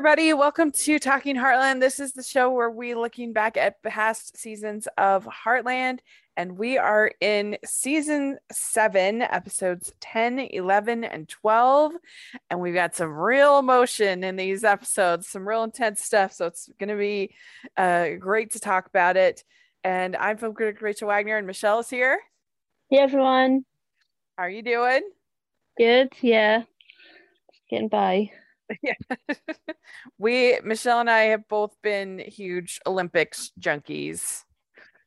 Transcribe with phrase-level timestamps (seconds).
[0.00, 0.32] everybody.
[0.32, 1.80] Welcome to Talking Heartland.
[1.80, 5.98] This is the show where we looking back at past seasons of Heartland,
[6.38, 11.92] and we are in season seven, episodes 10, 11, and 12.
[12.48, 16.32] And we've got some real emotion in these episodes, some real intense stuff.
[16.32, 17.34] So it's going to be
[17.76, 19.44] uh, great to talk about it.
[19.84, 22.18] And I'm from Rachel Wagner, and Michelle is here.
[22.88, 23.66] Hey everyone.
[24.38, 25.02] How are you doing?
[25.76, 26.14] Good.
[26.22, 26.62] Yeah.
[27.68, 28.30] Getting by.
[28.82, 28.94] Yeah.
[30.18, 34.42] we Michelle and I have both been huge Olympics junkies.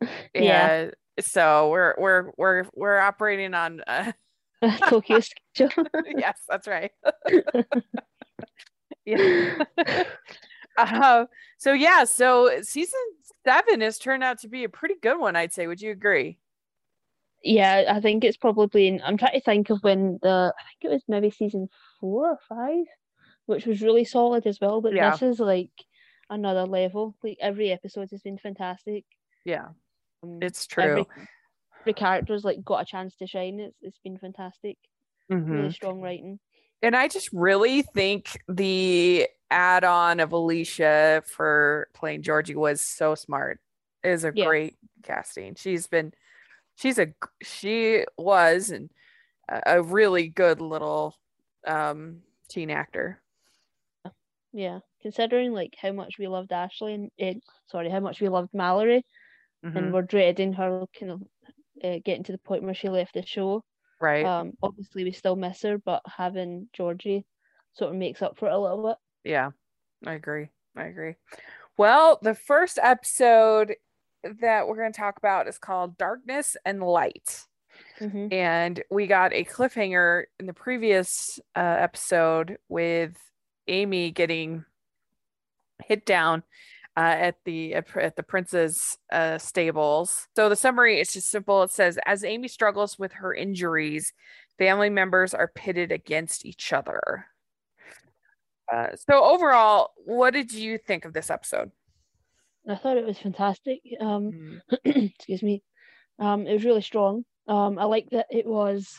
[0.35, 0.89] Yeah.
[1.21, 4.11] So we're we're we're we're operating on uh,
[4.89, 5.85] Tokyo schedule.
[6.17, 6.91] yes, that's right.
[9.05, 9.63] yeah.
[10.75, 11.25] Uh,
[11.57, 12.99] so yeah, so season
[13.45, 15.67] seven has turned out to be a pretty good one, I'd say.
[15.67, 16.37] Would you agree?
[17.43, 20.91] yeah, I think it's probably in, I'm trying to think of when the I think
[20.91, 22.85] it was maybe season four or five,
[23.45, 24.81] which was really solid as well.
[24.81, 25.11] But Yeah.
[25.11, 25.71] this is like
[26.29, 27.15] another level.
[27.23, 29.05] Like every episode has been fantastic.
[29.45, 29.69] Yeah,
[30.23, 31.05] Um, it's true.
[31.81, 33.59] every character's like got a chance to shine.
[33.59, 34.77] It's it's been fantastic.
[35.31, 35.49] Mhm.
[35.49, 36.39] Really strong writing.
[36.81, 43.15] And I just really think the add on of Alisha for playing Georgie was so
[43.15, 43.59] smart.
[44.03, 44.45] It is a Yeah.
[44.45, 45.55] great casting.
[45.55, 46.13] She's been,
[46.75, 48.89] she's a, she was and
[49.47, 51.15] a, a really good little
[51.65, 53.21] um, teen actor.
[54.53, 57.33] Yeah, considering like how much we loved Ashley and eh,
[57.67, 59.03] sorry, how much we loved Mallory,
[59.63, 59.75] Mhm.
[59.77, 61.21] and we're dreading her kind of
[61.83, 63.63] uh, getting to the point where she left the show.
[63.99, 64.25] right.
[64.25, 67.25] Um, obviously we still miss her, but having Georgie
[67.73, 68.97] sort of makes up for it a little bit.
[69.31, 69.51] yeah,
[70.05, 70.49] I agree.
[70.75, 71.15] I agree.
[71.77, 73.75] Well, the first episode
[74.23, 77.45] that we're going to talk about is called Darkness and Light.
[77.99, 83.17] hmm and we got a cliffhanger in the previous uh, episode with
[83.67, 84.65] Amy getting
[85.85, 86.43] hit down
[86.95, 90.27] uh, at the at the prince's uh, stables.
[90.35, 91.63] So the summary is just simple.
[91.63, 94.13] It says, as Amy struggles with her injuries,
[94.57, 97.27] family members are pitted against each other.
[98.71, 101.71] Uh, so overall, what did you think of this episode?
[102.69, 103.81] I thought it was fantastic.
[103.99, 105.63] Um, Mm, excuse me.
[106.19, 107.25] Um, it was really strong.
[107.47, 108.95] Um, I like that it was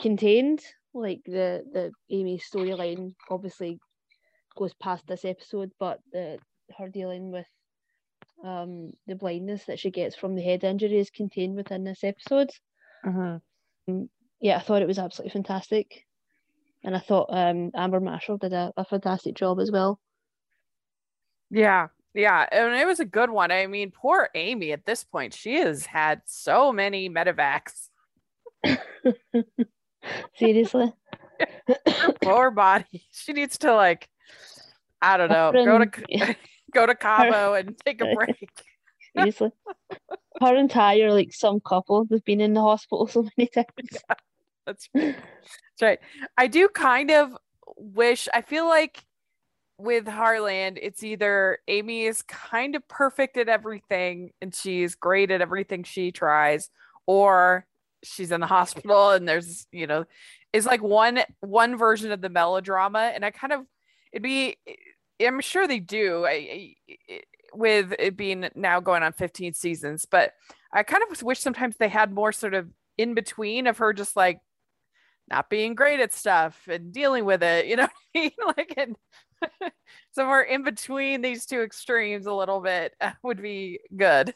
[0.00, 0.62] contained.
[0.96, 3.78] Like the the Amy storyline obviously
[4.56, 6.38] goes past this episode, but the
[6.78, 7.46] her dealing with
[8.44, 12.50] um the blindness that she gets from the head injury is contained within this episode.
[13.04, 13.40] mhm.
[14.40, 16.06] Yeah, I thought it was absolutely fantastic,
[16.84, 20.00] and I thought um Amber Marshall did a, a fantastic job as well.
[21.50, 23.50] Yeah, yeah, and it was a good one.
[23.50, 27.88] I mean, poor Amy at this point, she has had so many medevacs.
[30.36, 30.92] Seriously.
[31.68, 33.06] Her poor body.
[33.12, 34.08] She needs to like,
[35.02, 36.36] I don't know, go to
[36.72, 38.50] go to Cabo and take a break.
[39.16, 39.50] Seriously.
[40.40, 43.66] Her entire like some couple they've been in the hospital so many times.
[44.66, 45.16] That's right.
[45.16, 45.98] That's right.
[46.36, 47.36] I do kind of
[47.76, 48.28] wish.
[48.34, 49.04] I feel like
[49.78, 55.40] with Heartland, it's either Amy is kind of perfect at everything and she's great at
[55.40, 56.70] everything she tries,
[57.06, 57.66] or
[58.06, 60.04] she's in the hospital and there's you know,
[60.52, 63.60] is like one one version of the melodrama, and I kind of
[64.12, 64.56] it'd be.
[65.18, 66.26] I'm sure they do.
[66.26, 67.20] I, I,
[67.54, 70.32] with it being now going on 15 seasons, but
[70.72, 72.68] I kind of wish sometimes they had more sort of
[72.98, 74.40] in between of her just like
[75.28, 78.30] not being great at stuff and dealing with it, you know I mean?
[78.56, 78.96] Like and
[80.12, 84.34] somewhere in between these two extremes a little bit uh, would be good.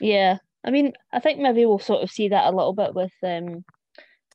[0.00, 0.38] Yeah.
[0.64, 3.64] I mean, I think maybe we'll sort of see that a little bit with um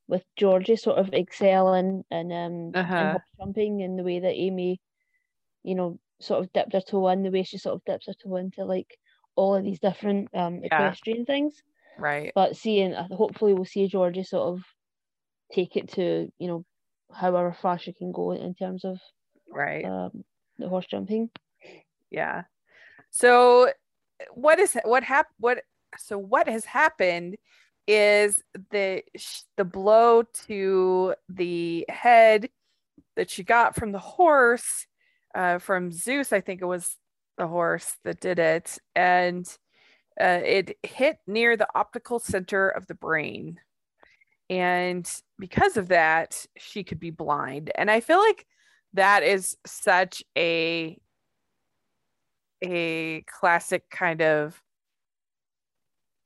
[0.08, 2.96] with Georgie sort of excelling and um Uh-huh.
[2.96, 4.80] and jumping in the way that Amy,
[5.64, 8.14] you know, sort of dipped her toe in, the way she sort of dips her
[8.14, 8.98] toe into like
[9.36, 10.90] all of these different um Yeah.
[10.90, 11.62] equestrian things.
[11.98, 12.32] Right.
[12.36, 14.64] But seeing uh, hopefully we'll see Georgie sort of
[15.54, 16.66] take it to, you know,
[17.14, 19.00] however far she can go in terms of
[19.50, 19.86] Right.
[19.86, 20.24] um
[20.58, 21.30] the horse jumping.
[22.12, 22.44] Yeah.
[23.12, 23.72] So
[24.32, 25.64] what is what hap what
[25.98, 27.38] so what has happened
[27.88, 29.04] is the
[29.56, 32.50] the blow to the head
[33.16, 34.86] that she got from the horse
[35.36, 36.98] uh, from Zeus I think it was
[37.38, 38.78] the horse that did it.
[38.96, 39.48] And
[40.20, 43.60] uh, it hit near the optical center of the brain.
[44.50, 47.72] And because of that she could be blind.
[47.76, 48.46] And I feel like
[48.94, 50.98] that is such a
[52.64, 54.60] a classic kind of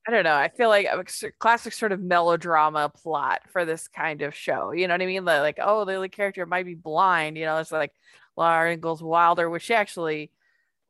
[0.08, 0.36] I don't know.
[0.36, 1.04] I feel like a
[1.38, 4.72] classic sort of melodrama plot for this kind of show.
[4.72, 5.26] You know what I mean?
[5.26, 7.38] Like, oh, the character might be blind.
[7.38, 7.94] You know, it's like,
[8.38, 10.32] Laura Ingalls Wilder, which she actually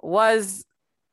[0.02, 0.66] was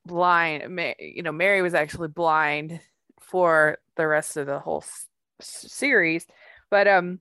[0.06, 0.64] blind.
[0.98, 2.80] You know, Mary was actually blind
[3.20, 5.06] for the rest of the whole s-
[5.40, 6.26] series,
[6.70, 7.20] but um,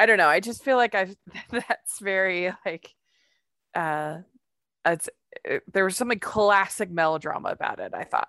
[0.00, 0.28] I don't know.
[0.28, 1.14] I just feel like I
[1.50, 2.94] that's very like
[3.74, 4.18] uh,
[4.86, 5.10] it's
[5.44, 7.94] it, there was something classic melodrama about it.
[7.94, 8.28] I thought.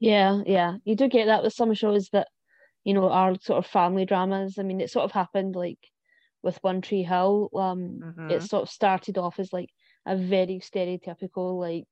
[0.00, 2.28] Yeah, yeah, you do get that with some shows that
[2.84, 4.58] you know are sort of family dramas.
[4.58, 5.80] I mean, it sort of happened like
[6.42, 7.50] with One Tree Hill.
[7.54, 8.28] Um, Mhm.
[8.28, 9.70] it sort of started off as like
[10.06, 11.88] a very stereotypical like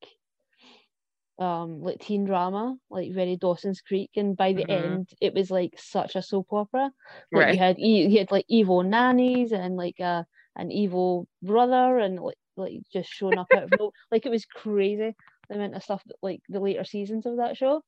[1.38, 4.70] um like teen drama, like very Dawson's Creek, and by the Mhm.
[4.70, 6.90] end it was like such a soap opera.
[7.32, 7.52] Like Right.
[7.52, 10.26] you had you had like evil nannies and like a
[10.56, 15.14] an evil brother and like like just showing up out of like it was crazy
[15.48, 17.82] the amount of stuff that like the later seasons of that show.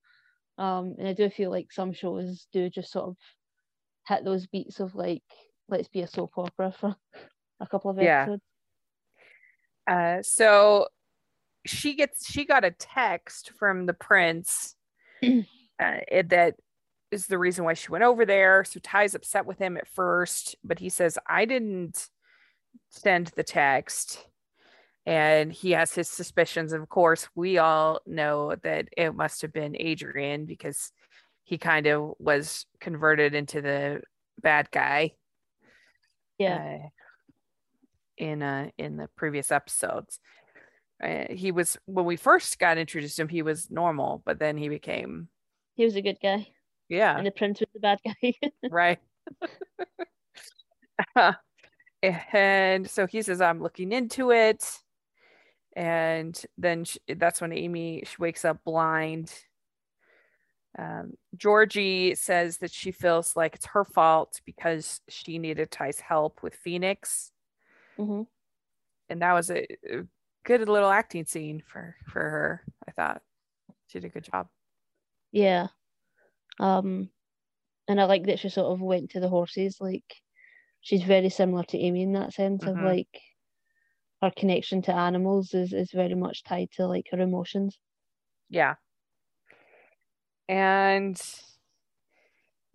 [0.58, 3.16] Um, and I do feel like some shows do just sort of
[4.08, 5.22] hit those beats of like
[5.68, 6.96] let's be a soap opera for
[7.60, 8.22] a couple of Yeah.
[8.22, 8.42] episodes.
[9.86, 10.88] Uh, so
[11.66, 14.74] she gets she got a text from the prince
[15.24, 15.40] uh,
[15.78, 16.54] that
[17.10, 18.64] is the reason why she went over there.
[18.64, 22.08] So Ty's upset with him at first, but he says I didn't
[22.90, 24.27] send the text.
[25.08, 26.74] And he has his suspicions.
[26.74, 30.92] Of course, we all know that it must have been Adrian because
[31.44, 34.02] he kind of was converted into the
[34.42, 35.14] bad guy.
[36.38, 36.78] Yeah.
[36.84, 36.88] uh,
[38.18, 40.20] in uh in the previous episodes.
[41.02, 44.56] Uh, he was when we first got introduced to him, he was normal, but then
[44.58, 45.28] he became
[45.74, 46.48] He was a good guy.
[46.88, 48.34] yeah, And the prince was the bad guy.
[48.70, 48.98] right.
[52.02, 54.78] and so he says, "I'm looking into it,"
[55.78, 59.32] and then sh that's when Amy she wakes up blind.
[60.78, 66.42] Um, Georgie says that she feels like it's her fault because she needed Ty's help
[66.42, 67.32] with Phoenix.
[67.96, 68.22] hmm
[69.08, 70.04] and that was a, a
[70.44, 73.22] good little acting scene for for her i thought
[73.86, 74.48] she did a good job
[75.32, 75.68] Yeah.
[76.60, 77.10] Um
[77.88, 80.04] and I like that she sort of went to the horses, like
[80.82, 82.84] she's very similar to Amy in that sense of Mhm.
[82.84, 83.20] like
[84.22, 87.78] her connection to animals is, is very much tied to like her emotions.
[88.48, 88.74] yeah.
[90.48, 91.20] And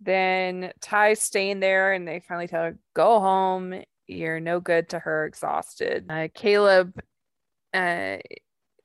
[0.00, 3.82] then ty's staying there and they finally tell her go home.
[4.06, 5.26] You're no good to her.
[5.26, 6.06] Exhausted.
[6.08, 7.00] Uh, caleb
[7.72, 8.18] uh,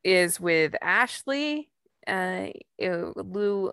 [0.03, 1.69] is with ashley.
[2.07, 2.47] Uh,
[2.79, 3.71] lou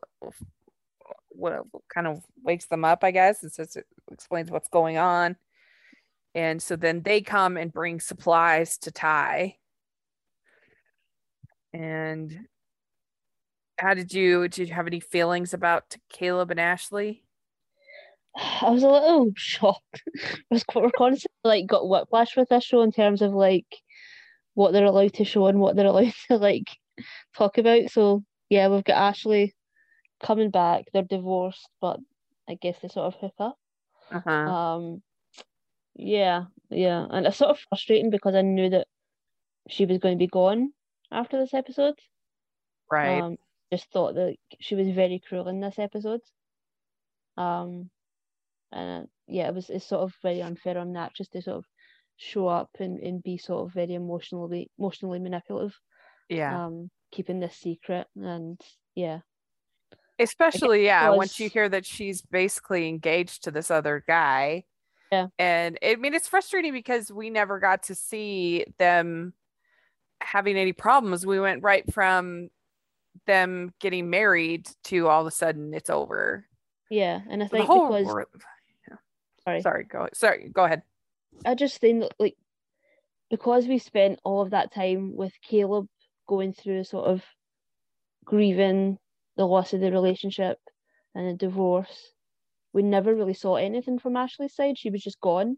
[1.31, 1.63] what
[1.93, 3.77] kind of wakes them up i guess and says
[4.11, 5.37] explains what's going on
[6.37, 9.57] and so then they come and bring supplies to ty
[11.73, 12.47] and
[13.79, 17.25] how did you did you have any feelings about caleb and ashley
[18.61, 20.03] I was a little shocked.
[20.15, 23.65] I was we're constantly like got whiplash with this show in terms of like
[24.53, 26.69] what they're allowed to show and what they're allowed to like
[27.35, 27.91] talk about.
[27.91, 29.55] So yeah, we've got Ashley
[30.23, 30.85] coming back.
[30.93, 31.99] They're divorced, but
[32.47, 33.57] I guess they sort of hook up.
[34.13, 35.03] uh-huh Um,
[35.97, 38.87] yeah, yeah, and it's sort of frustrating because I knew that
[39.69, 40.73] she was going to be gone
[41.11, 41.99] after this episode.
[42.91, 43.37] right Um,
[43.73, 46.21] just thought that she was very cruel in this episode.
[47.37, 47.91] Um,
[48.73, 51.65] and yeah, it was it's sort of very unfair on that just to sort of
[52.17, 55.77] show up and, and be sort of very emotionally emotionally manipulative.
[56.29, 58.61] yeah Um, keeping this secret and
[58.95, 59.21] yeah,
[60.19, 64.65] especially yeah was- once you hear that she's basically engaged to this other guy
[65.13, 65.29] Yeah.
[65.39, 69.35] and i mean it's frustrating because we never got to see them
[70.21, 71.27] having any problems.
[71.27, 72.49] We went right from
[73.27, 76.47] them getting married to all of a sudden it's over.
[76.91, 78.29] Yeah, and I the think whole because wor-
[79.45, 80.83] sorry, sorry go sorry go ahead.
[81.45, 82.37] I just think that like
[83.31, 85.89] because we spent all of that time with Caleb
[86.29, 87.23] going through sort of
[88.25, 88.99] grieving
[89.37, 90.59] the loss of the relationship
[91.15, 92.13] and the divorce,
[92.77, 94.77] we never really saw anything from Ashley's side.
[94.79, 95.57] She was just gone.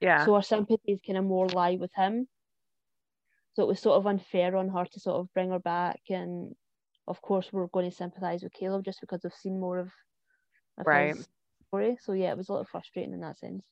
[0.00, 2.28] yeah So our sympathies kind of more lie with him.
[3.54, 6.00] So it was sort of unfair on her to sort of bring her back.
[6.08, 6.54] And
[7.12, 9.90] of course, we're going to sympathize with Caleb just because we've seen more of,
[10.78, 11.16] of Right.
[11.16, 11.26] his
[11.68, 11.98] story.
[12.00, 13.64] So yeah, it was a little frustrating in that sense.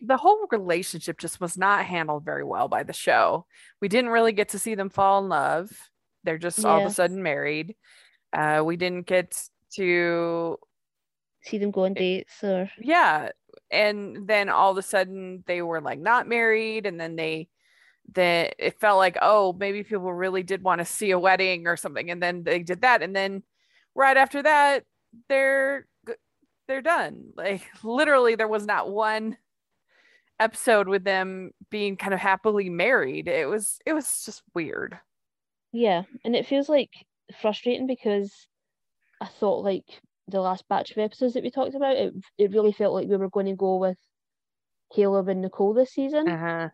[0.00, 3.44] the whole relationship just was not handled very well by the show.
[3.82, 5.70] We didn't really get to see them fall in love.
[6.22, 7.74] They're just all of a sudden married.
[8.32, 9.36] Uh, we didn't get
[9.74, 10.56] to,
[11.44, 13.30] See them go on dates or yeah.
[13.70, 16.86] And then all of a sudden they were like not married.
[16.86, 17.48] And then they,
[18.12, 21.76] then it felt like, oh, maybe people really did want to see a wedding or
[21.76, 22.10] something.
[22.10, 23.02] And then they did that.
[23.02, 23.42] And then
[23.94, 24.84] right after that,
[25.28, 25.86] they're,
[26.66, 27.32] they're done.
[27.36, 29.36] Like literally, there was not one
[30.40, 33.28] episode with them being kind of happily married.
[33.28, 34.98] It was it was just weird.
[35.72, 36.90] Yeah, and it feels like
[37.40, 38.32] frustrating because
[39.20, 42.72] I thought like the last batch of episodes that we talked about, it it really
[42.72, 43.98] felt like we were going to go with
[44.94, 46.28] Caleb and Nicole this season.
[46.28, 46.68] Uh-huh.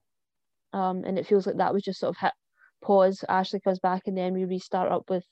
[0.73, 2.33] Um, and it feels like that was just sort of hit
[2.83, 3.25] pause.
[3.29, 5.25] Ashley comes back, and then we restart up with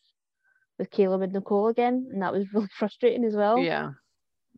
[0.79, 3.59] with Caleb and Nicole again, and that was really frustrating as well.
[3.59, 3.91] Yeah.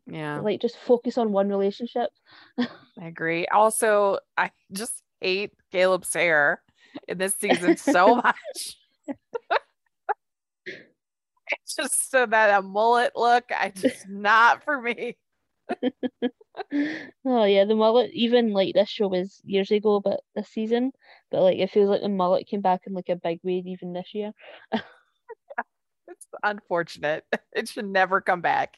[0.07, 0.41] Yeah.
[0.41, 2.11] Like just focus on one relationship.
[2.59, 2.67] I
[3.07, 3.47] agree.
[3.47, 6.63] Also, I just hate Caleb's hair
[7.07, 8.77] in this season so much.
[11.77, 15.17] just so that a mullet look, I just not for me.
[17.25, 18.11] oh yeah, the mullet.
[18.13, 20.93] Even like this show was years ago, but this season,
[21.31, 23.93] but like it feels like the mullet came back in like a big way even
[23.93, 24.33] this year.
[24.73, 27.25] it's unfortunate.
[27.53, 28.77] It should never come back.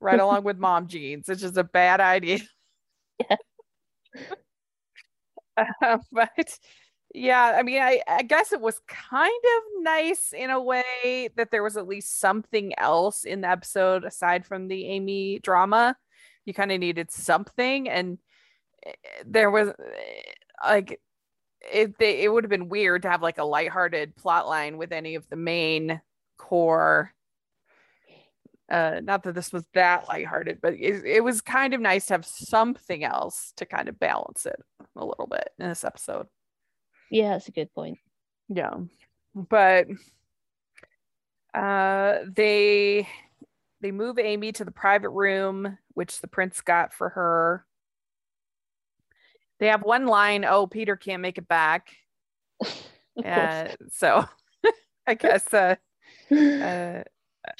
[0.00, 1.28] Right along with mom jeans.
[1.28, 2.40] It's just a bad idea.
[3.18, 3.36] Yeah.
[5.56, 6.58] Uh, but
[7.16, 11.50] yeah, I mean, I, I guess it was kind of nice in a way that
[11.50, 15.96] there was at least something else in the episode aside from the Amy drama.
[16.44, 18.18] You kind of needed something, and
[18.84, 18.92] eh,
[19.24, 20.32] there was eh,
[20.62, 21.00] like
[21.72, 21.98] it.
[21.98, 25.14] They, it would have been weird to have like a lighthearted plot line with any
[25.14, 26.02] of the main
[26.36, 27.14] core.
[28.70, 32.14] Uh, not that this was that lighthearted, but it, it was kind of nice to
[32.14, 34.60] have something else to kind of balance it
[34.96, 36.26] a little bit in this episode.
[37.10, 37.98] Yeah, that's a good point.
[38.48, 38.74] Yeah.
[39.34, 39.86] But
[41.54, 43.08] uh they
[43.80, 47.64] they move Amy to the private room which the prince got for her.
[49.58, 51.88] They have one line, oh Peter can't make it back.
[53.24, 54.26] uh, so
[55.06, 55.76] I guess uh,
[56.30, 57.02] uh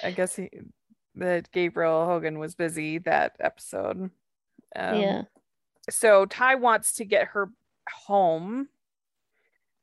[0.04, 0.50] I guess he
[1.14, 4.10] that Gabriel Hogan was busy that episode.
[4.76, 5.22] Um, yeah.
[5.88, 7.50] So Ty wants to get her
[7.88, 8.68] home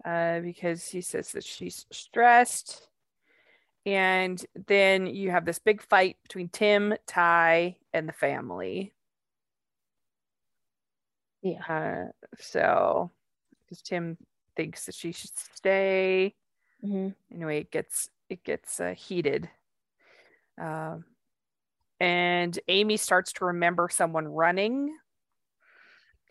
[0.05, 2.87] uh, because he says that she's stressed.
[3.85, 8.93] And then you have this big fight between Tim, Ty, and the family.
[11.41, 11.61] Yeah.
[11.67, 13.11] Uh, so,
[13.61, 14.17] because Tim
[14.55, 16.35] thinks that she should stay.
[16.83, 17.09] Mm-hmm.
[17.33, 19.49] Anyway, it gets it gets uh, heated.
[20.59, 21.05] Um,
[21.99, 24.95] and Amy starts to remember someone running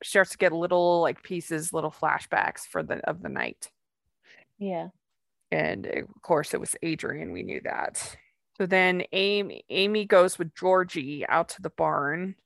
[0.02, 3.70] starts to get little like pieces, little flashbacks for the of the night.
[4.58, 4.88] Yeah.
[5.50, 8.16] And of course it was Adrian, we knew that.
[8.58, 12.36] So then Amy Amy goes with Georgie out to the barn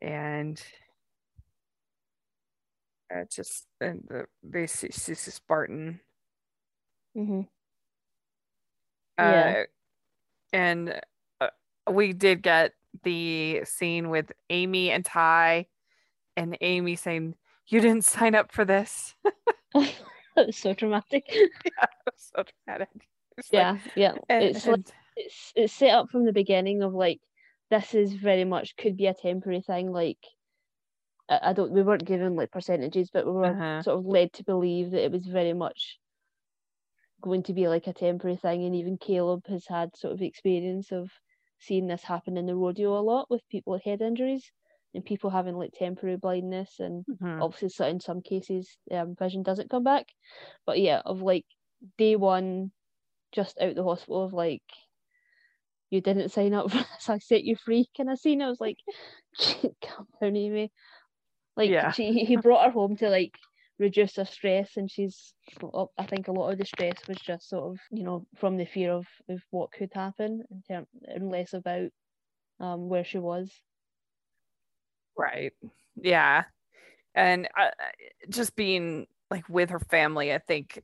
[0.00, 0.60] and
[3.14, 6.00] uh, just and the, they see, see Spartan.
[7.16, 7.42] Mm-hmm.
[9.18, 9.54] Yeah.
[9.56, 9.64] Uh,
[10.52, 11.00] and
[11.40, 11.48] uh,
[11.90, 15.66] we did get the scene with Amy and Ty
[16.36, 17.34] and Amy saying,
[17.66, 19.14] "You didn't sign up for this."
[19.74, 19.92] that
[20.46, 21.24] was so dramatic.
[21.32, 21.86] yeah,
[22.16, 22.88] so dramatic.
[23.36, 24.14] It's yeah, like, yeah.
[24.28, 24.78] And, it's and...
[24.78, 27.20] like it's it's set up from the beginning of like
[27.70, 29.92] this is very much could be a temporary thing.
[29.92, 30.18] Like
[31.28, 33.82] I, I don't, we weren't given like percentages, but we were uh-huh.
[33.82, 35.98] sort of led to believe that it was very much
[37.20, 38.64] going to be like a temporary thing.
[38.64, 41.10] And even Caleb has had sort of experience of
[41.58, 44.50] seeing this happen in the rodeo a lot with people with head injuries
[44.94, 47.42] and people having like temporary blindness and mm-hmm.
[47.42, 50.06] obviously so in some cases um, vision doesn't come back
[50.66, 51.44] but yeah of like
[51.98, 52.70] day one
[53.32, 54.62] just out the hospital of like
[55.90, 58.60] you didn't sign up for this I set you free kind of scene I was
[58.60, 58.78] like
[59.38, 60.72] calm down Amy
[61.56, 61.92] like yeah.
[61.92, 63.34] she he brought her home to like
[63.78, 65.34] reduce her stress and she's
[65.98, 68.66] I think a lot of the stress was just sort of you know from the
[68.66, 71.88] fear of, of what could happen in term and less about
[72.60, 73.50] um where she was
[75.16, 75.52] Right.
[76.00, 76.44] Yeah.
[77.14, 77.70] And uh,
[78.28, 80.82] just being like with her family, I think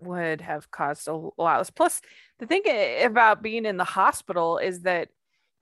[0.00, 1.70] would have caused a lot.
[1.74, 2.00] Plus,
[2.38, 2.62] the thing
[3.04, 5.08] about being in the hospital is that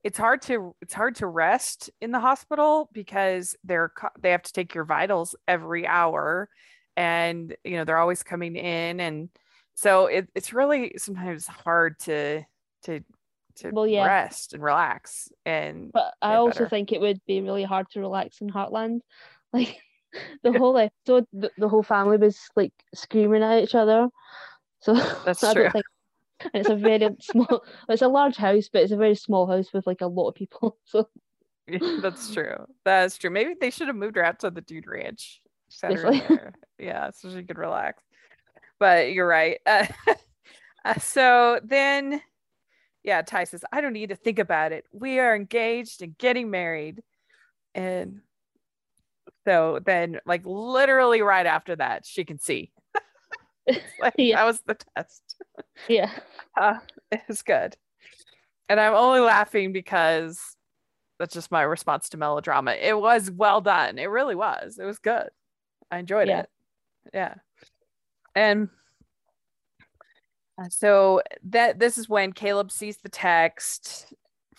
[0.04, 4.52] it's hard to it's hard to rest in the hospital because they're they have to
[4.52, 6.49] take your vitals every hour,
[6.97, 9.28] and you know they're always coming in, and
[9.75, 12.42] so it, it's really sometimes hard to
[12.85, 13.00] to
[13.57, 14.07] to well, yeah.
[14.07, 16.69] rest and relax and but i also better.
[16.69, 19.00] think it would be really hard to relax in heartland.
[19.52, 19.80] Like
[20.45, 24.09] the whole episode the, the whole family was like screaming at each other.
[24.83, 25.69] So that's I true.
[25.71, 25.85] think,
[26.54, 29.87] it's a very small it's a large house but it's a very small house with
[29.87, 31.07] like a lot of people so.
[32.00, 32.64] That's true.
[32.85, 33.28] That's true.
[33.28, 35.42] Maybe they should have moved her out to the dude ranch
[36.78, 38.02] yeah so she could relax.
[38.78, 39.59] But you're right.
[39.66, 39.87] Uh,
[40.85, 42.23] uh, so then
[43.02, 44.85] yeah, Ty says, I don't need to think about it.
[44.92, 47.02] We are engaged and getting married.
[47.75, 48.21] And
[49.47, 52.73] So then, like literally right after that, she can see.
[54.00, 54.37] like, Yeah.
[54.37, 55.37] That was the test.
[55.88, 56.11] Yeah.
[56.61, 56.78] Uh,
[57.12, 57.76] it was good.
[58.69, 60.57] And I'm only laughing because
[61.19, 62.73] that's just my response to melodrama.
[62.73, 63.99] It was well done.
[63.99, 64.78] It really was.
[64.78, 65.28] It was good.
[65.90, 66.40] I enjoyed Yeah.
[66.40, 66.49] it.
[67.14, 67.35] Yeah.
[68.35, 68.69] And
[70.69, 74.12] so that this is when Caleb sees the text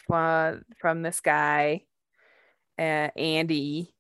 [0.07, 1.83] from, from this guy,
[2.79, 3.93] uh, Andy,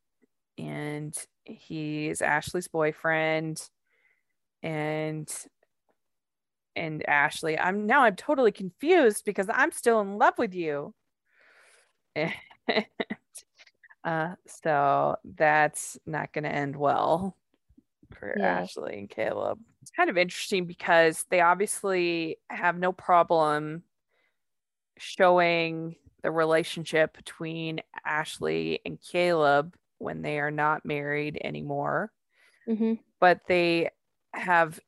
[0.57, 1.15] and
[1.45, 3.61] he's Ashley's boyfriend.
[4.63, 5.29] And
[6.75, 10.93] and Ashley, I'm now I'm totally confused because I'm still in love with you.
[14.03, 17.37] Uh, so that's not going to end well
[18.11, 18.59] for Yeah.
[18.59, 19.59] Ashley and Caleb.
[19.81, 23.83] It's kind of interesting because they obviously have no problem
[24.97, 32.11] showing the relationship between Ashley and Caleb when they are not married anymore
[32.65, 33.89] hmm but they
[34.33, 34.79] have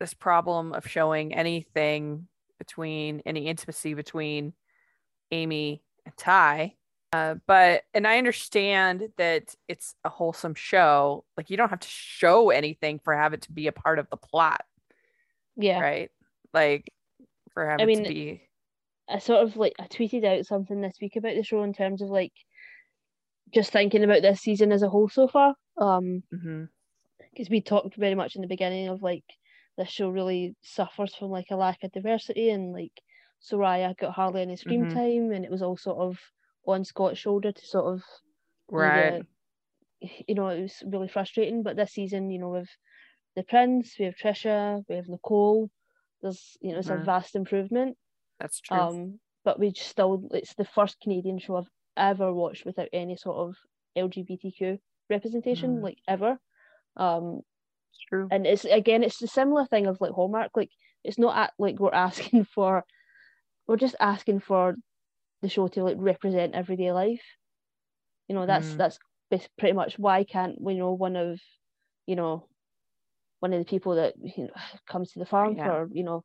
[0.00, 2.26] this problem of showing anything
[2.58, 4.52] between any intimacy between
[5.30, 6.74] Amy and Ty.
[7.12, 11.24] Uh, but and I understand that it's a wholesome show.
[11.36, 14.08] Like you don't have to show anything for have it to be a part of
[14.10, 14.64] the plot,
[15.56, 15.78] Yeah.
[15.80, 16.10] right?
[16.54, 16.90] Like
[17.52, 18.48] for have I mean, to be
[19.10, 22.00] I sort of like I tweeted out something this week about the show in terms
[22.00, 22.32] of like
[23.52, 25.54] just thinking about this season as a whole so far.
[25.76, 26.68] Um, Mhm.
[27.30, 29.24] because we talked very much in the beginning of like
[29.76, 32.92] this show really suffers from like a lack of diversity and like
[33.42, 34.94] Soraya got hardly any screen Mhm.
[34.94, 36.18] time and it was all sort of
[36.66, 38.02] on Scott's shoulder to sort of
[38.70, 39.20] right.
[39.20, 39.26] the-
[40.28, 41.62] you know, it was really frustrating.
[41.62, 42.68] But this season, you know, with
[43.36, 45.70] the Prince, we have Trisha, we have Nicole.
[46.22, 47.04] There's you know, it's a Mhm.
[47.04, 47.96] vast improvement.
[48.40, 48.76] That's true.
[48.78, 53.16] Um, but we just still it's the first Canadian show I've ever watched without any
[53.16, 53.56] sort of
[53.96, 54.78] LGBTQ
[55.10, 55.82] representation, Mm.
[55.82, 56.38] like ever.
[56.96, 57.42] Um,
[57.90, 58.26] it's true.
[58.30, 60.70] and it's again it's the similar thing of like Hallmark, like
[61.04, 62.84] it's not at, like we're asking for
[63.66, 64.74] we're just asking for
[65.42, 67.22] the show to like represent everyday life.
[68.28, 68.78] You know, that's Mm.
[69.30, 71.40] that's pretty much why can't we know one of
[72.06, 72.48] you know
[73.40, 74.52] one of the people that you know,
[74.88, 75.64] comes to the farm Yeah.
[75.64, 76.24] for you know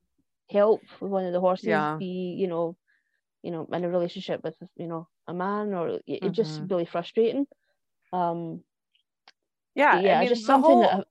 [0.49, 1.97] help with one of the horses Yeah.
[1.99, 2.77] be you know
[3.43, 6.85] you know in a relationship with you know a man or it, it's just really
[6.85, 7.45] frustrating
[8.13, 8.63] um
[9.75, 11.05] Yeah, yeah, I mean just the something whole that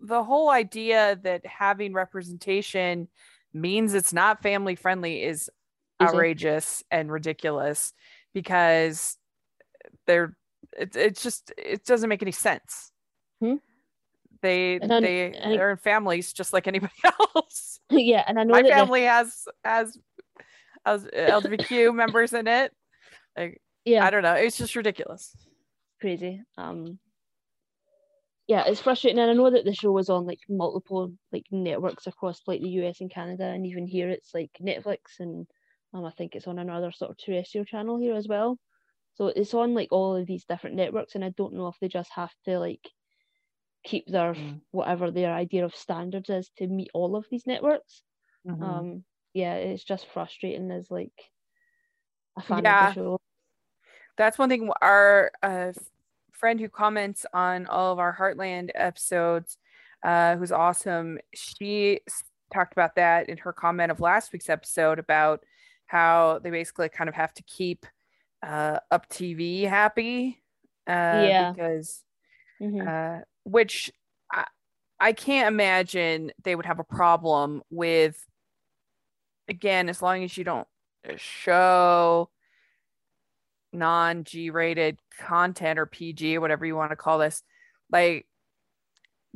[0.00, 3.08] the whole idea that having representation
[3.52, 5.50] means it's not family friendly is.
[6.08, 7.92] Outrageous and ridiculous
[8.34, 9.16] because
[10.06, 10.36] they're
[10.78, 12.90] it, it's just it doesn't make any sense.
[13.40, 13.56] Hmm.
[14.40, 16.92] They And then- they're in families just like anybody
[17.34, 17.78] else.
[17.90, 19.98] yeah and I know My family has has
[20.86, 22.72] has LGBTQ members in it.
[23.36, 25.36] Like yeah I don't know, it's just ridiculous.
[26.00, 26.42] crazy.
[26.56, 26.98] Um,
[28.48, 32.06] yeah, it's frustrating, and I know that the show was on like multiple like networks
[32.08, 35.46] across like the US and Canada, and even here it's like Netflix, and
[35.94, 38.58] um, I think it's on another sort of terrestrial channel here as well.
[39.14, 41.88] So it's on like all of these different networks, and I don't know if they
[41.88, 42.88] just have to like
[43.84, 44.60] keep their Mm.
[44.70, 48.02] whatever their idea of standards is to meet all of these networks.
[48.46, 48.62] Mhm.
[48.62, 51.12] Um, yeah, it's just frustrating as like
[52.36, 52.88] a fan Yeah.
[52.88, 53.18] of the show.
[54.16, 55.72] that's one thing our uh,
[56.32, 59.56] friend who comments on all of our heartland episodes
[60.04, 62.00] uh, who's awesome she
[62.52, 65.42] talked about that in her comment of last week's episode about
[65.92, 67.84] how they basically kind of have to keep
[68.42, 70.42] uh, up tv happy
[70.86, 71.52] uh, Yeah.
[71.52, 72.02] because
[72.60, 72.88] Mhm.
[72.88, 73.92] uh, which
[74.32, 74.46] I,
[74.98, 78.16] I can't imagine they would have a problem with
[79.48, 80.66] again as long as you don't
[81.16, 82.30] show
[83.74, 87.42] non G rated content or PG or whatever you want to call this
[87.90, 88.26] like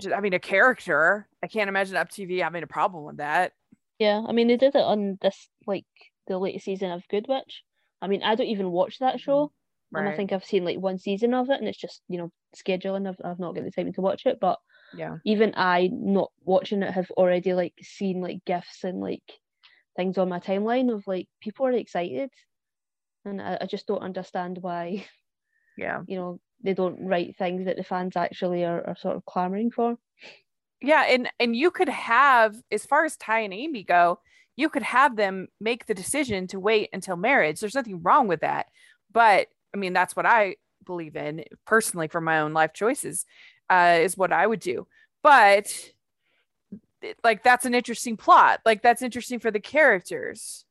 [0.00, 3.52] just I mean a character I can't imagine up TV having a problem with that
[3.98, 5.84] Yeah, I mean they did it on this like
[6.26, 7.62] the latest season of Good Witch.
[8.00, 9.52] I mean I don't even watch that show.
[9.94, 9.96] Mm-hmm.
[9.98, 12.30] and I think I've seen like one season of it, and it's just you know
[12.56, 13.08] scheduling.
[13.08, 14.58] I've I've not got the time to watch it, but
[14.94, 19.22] yeah even I not watching it have already like seen like gifs and like
[19.96, 22.30] things on my timeline of like people are excited,
[23.24, 25.06] and I, I just don't understand why
[25.76, 29.24] yeah you know they don't write things that the fans actually are, are sort of
[29.24, 29.96] clamoring for.
[30.82, 34.18] yeah and and you could have as far as Ty and Amy go
[34.56, 37.60] you could have them make the decision to wait until marriage.
[37.60, 38.66] There's nothing wrong with that.
[39.12, 43.26] But I mean that's what I believe in personally for my own life choices
[43.68, 44.86] uh, is what I would do.
[45.22, 45.72] But
[47.22, 48.60] like that's an interesting plot.
[48.64, 50.64] Like that's interesting for the characters.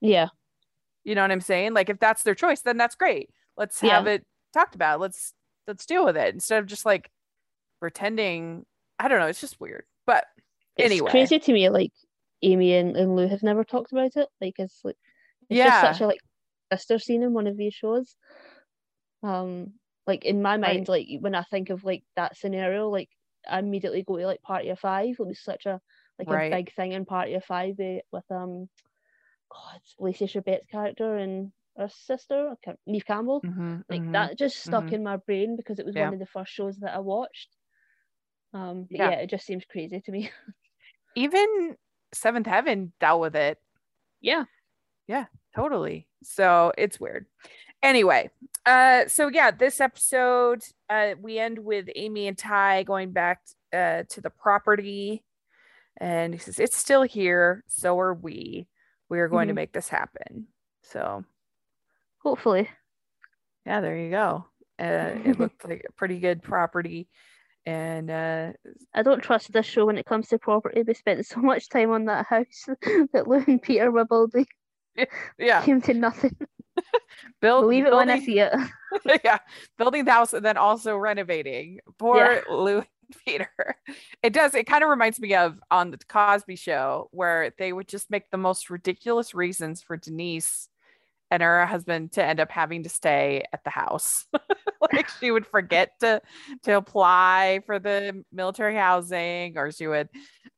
[0.00, 0.28] Yeah,
[1.04, 1.74] you know what I'm saying?
[1.74, 3.30] Like if that's their choice then that's great.
[3.56, 3.94] Let's Yeah.
[3.96, 5.00] have it talked about.
[5.00, 5.32] Let's
[5.66, 7.10] let's deal with it instead of just like
[7.80, 8.64] pretending.
[8.98, 9.26] I don't know.
[9.26, 9.84] It's just weird.
[10.06, 10.24] But
[10.76, 11.92] It's anyway, crazy to me, like
[12.42, 14.28] Amy and, and Lou have never talked about it.
[14.40, 14.96] Like it's like
[15.50, 15.62] it's Yeah.
[15.62, 16.20] just such a like
[16.72, 18.16] sister scene in one of these shows.
[19.22, 19.74] Um,
[20.06, 23.08] like in my mind, like when I think of like that scenario, like
[23.48, 25.16] I immediately go to like Party of Five.
[25.18, 25.80] It was such a
[26.18, 26.30] like Right.
[26.30, 28.68] a big thing in Party of Five eh, with um,
[29.52, 33.44] God, Lacey Chabert's character and her sister, Neve Campbell.
[33.44, 34.12] Mhm, Like mhm.
[34.12, 34.94] that just stuck mhm.
[34.94, 36.12] in my brain because it was Yeah.
[36.14, 37.56] one of the first shows that I watched.
[38.52, 39.12] Um, Yeah.
[39.12, 40.30] yeah, it just seems crazy to me.
[41.14, 41.76] even
[42.12, 43.58] Seventh Heaven dealt with it
[44.22, 44.44] yeah.
[45.06, 46.08] Yeah, totally.
[46.24, 47.26] So it's weird.
[47.82, 48.30] Anyway,
[48.64, 53.40] uh, so yeah, this episode, uh, we end with Amy and Ty going back
[53.72, 55.22] uh to the property,
[55.98, 57.62] and he says it's still here.
[57.68, 58.66] So are we.
[59.08, 59.56] We are going to Mhm.
[59.56, 60.48] make this happen.
[60.82, 61.24] So
[62.18, 62.68] Hopefully.
[63.64, 64.46] yeah, there you go.
[64.80, 67.08] Uh, it looked like a pretty good property,
[67.66, 68.52] and uh,
[68.94, 70.82] I don't trust this show when it comes to property.
[70.82, 72.66] They spent so much time on that house
[73.12, 74.46] that Lou and Peter were building
[75.38, 76.36] yeah, came to nothing.
[77.40, 78.52] build Believe it when I see it.
[79.24, 79.38] yeah,
[79.78, 81.80] building the house and then also renovating.
[81.98, 82.86] Poor Lou and
[83.26, 83.50] Peter.
[84.22, 84.54] It does.
[84.54, 88.30] It kind of reminds me of on the Cosby Show where they would just make
[88.30, 90.68] the most ridiculous reasons for Denise
[91.30, 94.26] and her husband to end up having to stay at the house.
[94.92, 96.20] like she would forget to
[96.64, 100.08] to apply for the military housing, or she would.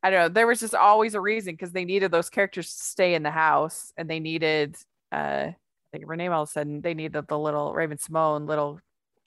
[0.03, 0.29] I don't know.
[0.29, 3.31] There was just always a reason because they needed those characters to stay in the
[3.31, 4.77] house, and they needed.
[5.13, 8.79] uh I think Renee all of a sudden they needed the little Raven-Symoné little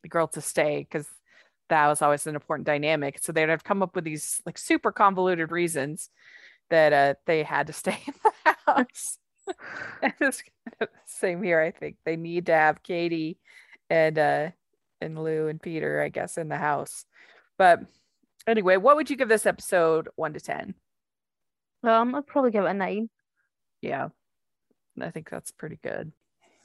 [0.08, 1.08] girl to stay because
[1.70, 3.18] that was always an important dynamic.
[3.20, 6.10] So they'd have come up with these like super convoluted reasons
[6.70, 9.18] that uh, they had to stay in the house.
[10.02, 11.60] and it's kind of same here.
[11.60, 13.38] I think they need to have Katie
[13.90, 14.50] and uh
[15.00, 17.06] and Lou and Peter, I guess, in the house.
[17.58, 17.82] But
[18.48, 20.76] anyway, what would you give this episode one to ten?
[21.84, 23.10] Um, I'd probably give it a nine.
[23.82, 24.10] Yeah,
[25.00, 26.12] I think that's pretty good.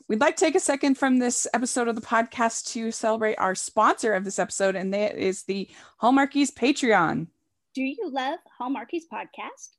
[0.09, 3.57] We'd like to take a second from this episode of the podcast to celebrate our
[3.57, 5.69] sponsor of this episode, and that is the
[6.01, 7.27] Hallmarkies Patreon.
[7.75, 9.71] Do you love Hallmarkies podcast?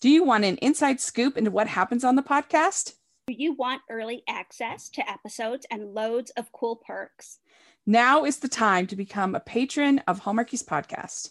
[0.00, 2.94] Do you want an inside scoop into what happens on the podcast?
[3.26, 7.40] Do you want early access to episodes and loads of cool perks?
[7.84, 11.30] Now is the time to become a patron of Hallmarkies Podcast.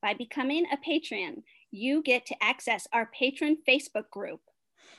[0.00, 4.42] By becoming a patron, you get to access our patron Facebook group.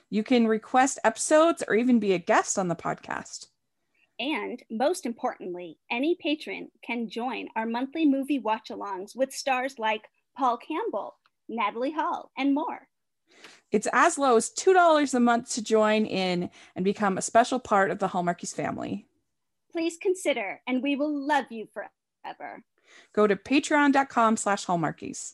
[0.10, 3.46] You can request episodes or even be a guest on the podcast.
[4.20, 10.10] And most importantly, any patron can join our monthly movie watch alongs with stars like
[10.38, 11.17] Paul Campbell,
[11.48, 12.88] Natalie Hall, and more.
[13.72, 17.92] It's as low as $2 a month to join in and become a special part
[17.92, 19.08] of the Hallmarkies family.
[19.72, 22.64] Please consider, and we will love you forever.
[23.14, 25.34] Go to patreon.com slash hallmarkies.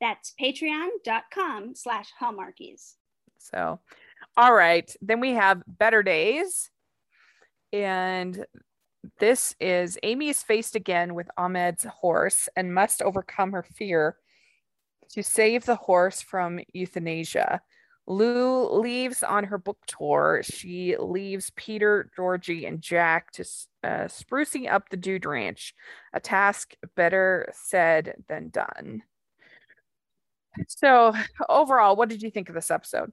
[0.00, 2.94] That's patreon.com slash hallmarkies.
[3.38, 3.80] So,
[4.36, 4.90] all right.
[5.00, 6.70] Then we have Better Days.
[7.72, 8.44] And
[9.18, 14.16] this is Amy is faced again with Ahmed's horse and must overcome her fear
[15.12, 17.60] to save the horse from euthanasia.
[18.06, 20.40] Lou leaves on her book tour.
[20.42, 23.42] She leaves Peter, Georgie, and Jack to
[23.84, 25.74] uh, sprucing up the Dude Ranch,
[26.12, 29.02] a task better said than done.
[30.68, 31.14] So,
[31.48, 33.12] overall, what did you think of this episode?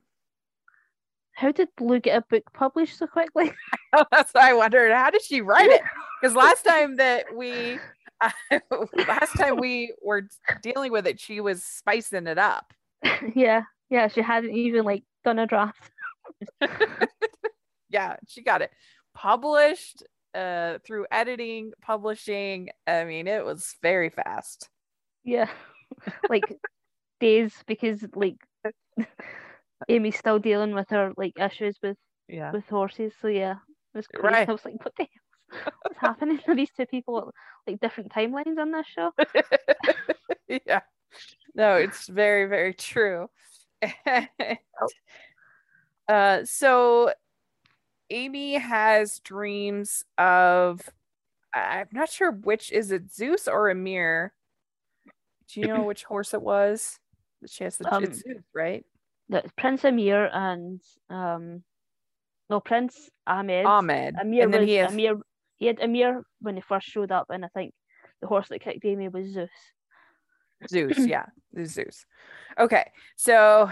[1.34, 3.52] How did Lou get a book published so quickly?
[4.12, 5.82] That's why I wondered how did she write it?
[6.20, 7.78] Because last time that we,
[9.08, 10.28] last time we were
[10.62, 12.74] dealing with it, she was spicing it up.
[13.36, 15.92] yeah, yeah, she hadn't even like done a draft.
[17.90, 18.72] Yeah, she got it
[19.14, 20.04] published
[20.36, 22.70] uh, through editing, publishing.
[22.86, 24.70] I mean, it was very fast.
[25.24, 25.50] Yeah,
[26.30, 26.44] like
[27.20, 28.38] days because like
[29.90, 33.14] Amy's still dealing with her like issues with Yeah, with horses.
[33.22, 33.56] So yeah,
[33.94, 34.34] it was crazy.
[34.34, 34.50] Right.
[34.50, 35.27] I was like, what the hell?
[35.82, 36.40] What's happening?
[36.48, 39.12] Are these two people at, like different timelines on this show?
[40.66, 40.82] yeah.
[41.56, 43.30] No, it's very, very true.
[46.08, 47.14] uh, so
[48.10, 50.82] Amy has dreams of
[51.54, 54.34] I'm not sure which is it Zeus or Amir.
[55.50, 57.00] Do you know which horse it was?
[57.48, 58.86] She has the Um, it's Zeus, right?
[59.30, 61.64] That's Prince Amir and um,
[62.50, 63.66] no Prince Ahmed.
[63.66, 64.16] Ahmed.
[64.20, 65.18] Amir and then was he has Amir.
[65.58, 67.74] He had Amir when he first showed up, and I think
[68.22, 69.50] the horse that kicked Amy was Zeus.
[70.70, 71.26] Zeus, yeah,
[71.66, 72.06] Zeus.
[72.60, 73.70] Okay, so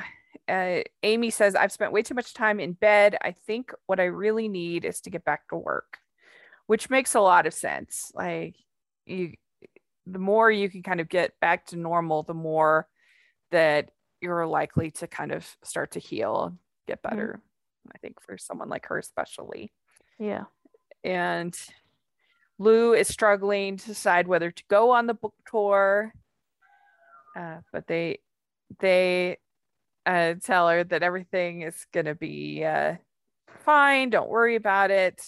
[0.50, 3.18] uh, Amy says, I've spent way too much time in bed.
[3.22, 5.98] I think what I really need is to get back to work.
[6.68, 8.12] which makes a lot of sense.
[8.16, 8.56] Like
[9.06, 9.34] you
[10.08, 12.88] the more you can kind of get back to normal, the more
[13.52, 13.90] that
[14.22, 17.16] you're likely to kind of start to heal, get Mm-hmm.
[17.16, 17.42] better.
[17.94, 19.72] I think for someone like her especially.
[20.20, 20.46] Yeah.
[21.06, 21.56] And
[22.58, 26.12] Lou is struggling to decide whether to go on the book tour.
[27.38, 28.20] Uh, but they
[28.80, 29.38] they
[30.06, 32.96] uh, tell her that everything is gonna be uh,
[33.64, 34.10] fine.
[34.10, 35.22] Don't worry about it.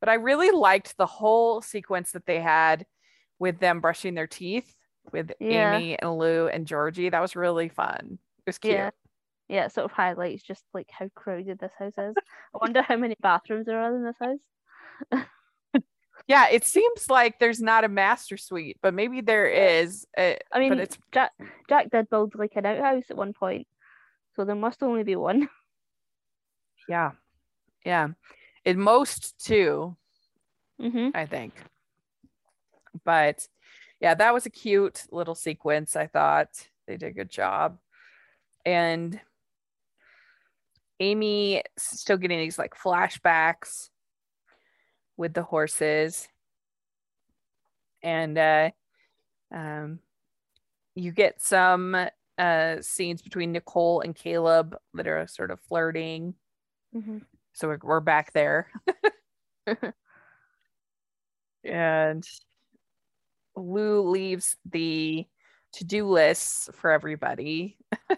[0.00, 2.84] But I really liked the whole sequence that they had
[3.38, 4.74] with them brushing their teeth
[5.12, 5.76] with Yeah.
[5.76, 7.10] Amy and Lou and Georgie.
[7.10, 8.18] That was really fun.
[8.38, 8.74] It was cute.
[8.74, 8.90] Yeah.
[9.48, 12.14] Yeah, it sort of highlights just like how crowded this house is.
[12.18, 14.40] I wonder how many bathrooms there are in this house.
[16.28, 20.06] Yeah, it seems like there's not a master suite, but maybe there is.
[20.18, 21.32] Uh, I mean, but it's Jack
[21.68, 23.68] Jack did build like an outhouse at one point,
[24.34, 25.48] so there must only be one.
[26.88, 27.12] yeah,
[27.84, 28.08] yeah.
[28.64, 29.96] At most two,
[30.80, 31.54] hmm I think.
[33.04, 33.46] But
[34.00, 35.94] yeah, that was a cute little sequence.
[35.94, 36.48] I thought
[36.88, 37.78] they did a good job,
[38.64, 39.20] and
[40.98, 43.90] Amy still getting these like flashbacks
[45.16, 46.28] with the horses,
[48.02, 48.70] and uh,
[49.52, 50.00] um,
[50.94, 51.96] you get some
[52.38, 56.34] uh scenes between Nicole and Caleb that are sort of flirting.
[56.92, 57.18] hmm
[57.54, 58.70] So we're, we're back there.
[61.64, 62.24] and
[63.56, 65.26] Lou leaves the
[65.72, 67.78] to-do lists for everybody.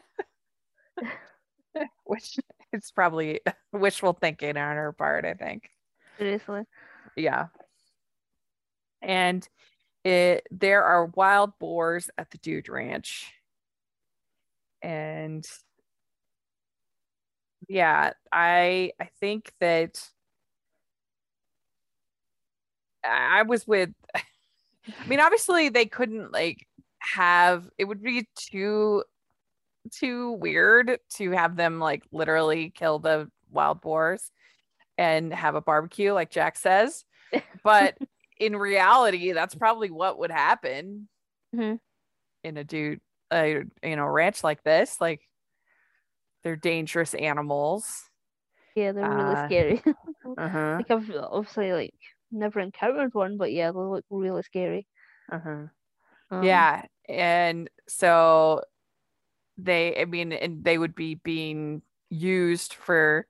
[2.04, 2.38] Which
[2.72, 3.40] is probably
[3.72, 5.70] wishful thinking on her part, I think.
[6.18, 6.62] Seriously.
[7.18, 7.48] Yeah.
[9.02, 9.48] And
[10.04, 13.33] it there are wild boars at the Dude Ranch.
[14.83, 15.46] And
[17.68, 20.00] yeah, I I think that
[23.04, 24.22] I I was with I
[25.07, 26.66] mean obviously they couldn't like
[27.00, 29.04] have it would be too
[29.92, 34.31] too weird to have them like literally kill the wild boars
[34.98, 37.04] and have a barbecue like Jack says
[37.62, 37.96] but
[38.38, 41.08] in reality that's probably what would happen
[41.52, 41.78] Mhm.
[42.44, 43.00] in a dude
[43.32, 45.20] a you know ranch like this like
[46.42, 48.08] they're dangerous animals
[48.74, 49.82] Yeah, they're really Uh, scary.
[50.38, 51.94] uh-huh like I've obviously like
[52.30, 54.86] never encountered one, but yeah, they look really scary.
[55.32, 55.66] uh-huh
[56.30, 58.62] Um, yeah and so
[59.56, 63.26] they i mean and they would be being used for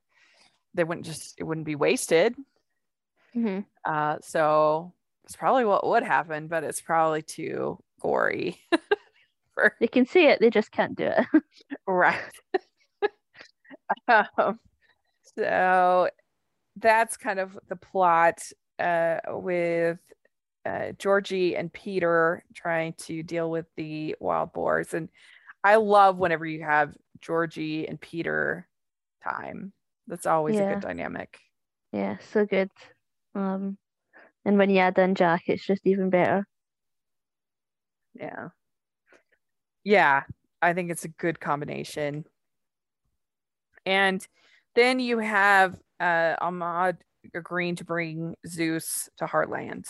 [0.74, 2.34] they wouldn't just it wouldn't be wasted
[3.34, 3.64] mhm.
[3.88, 4.92] Uh so
[5.24, 8.56] it's probably what would happen but it's probably too gory
[9.54, 11.42] for They can see it, they just can't do it.
[11.86, 12.20] right
[14.38, 14.60] um,
[15.36, 16.08] so
[16.76, 18.40] that's kind of the plot
[18.78, 19.98] uh with
[20.66, 24.92] uh, Georgie and Peter trying to deal with the wild boars.
[24.92, 25.08] And
[25.64, 28.68] I love whenever you have Georgie and Peter
[29.24, 29.72] time.
[30.06, 31.38] That's always a good dynamic.
[31.92, 32.70] yeah, so good.
[33.34, 33.78] Um,
[34.44, 36.46] and when you add in Jack, it's just even better.
[38.14, 38.48] Yeah.
[39.84, 40.22] Yeah.
[40.60, 42.24] I think it's a good combination.
[43.86, 44.26] And
[44.74, 46.98] then you have uh, Ahmed
[47.34, 49.86] agreeing to bring Zeus to Heartland.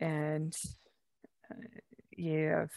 [0.00, 0.54] And
[1.50, 1.54] uh,
[2.10, 2.70] you have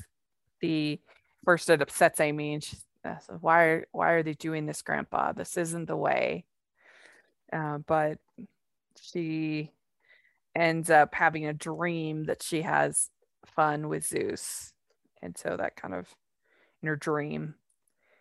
[0.61, 0.99] the
[1.45, 4.81] first it upsets Amy and she's uh, so why are why are they doing this,
[4.81, 5.31] Grandpa?
[5.31, 6.45] This isn't the way.
[7.51, 8.17] Uh, but
[9.01, 9.71] she
[10.55, 13.09] ends up having a dream that she has
[13.45, 14.73] fun with Zeus.
[15.21, 16.07] And so that kind of
[16.81, 17.55] in her dream.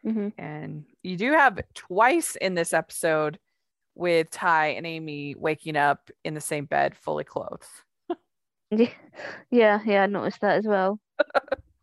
[0.02, 3.38] hmm And you do have twice in this episode
[3.94, 7.64] with Ty and Amy waking up in the same bed, fully clothed.
[8.70, 8.90] Yeah,
[9.50, 11.00] yeah, yeah, I noticed that as well.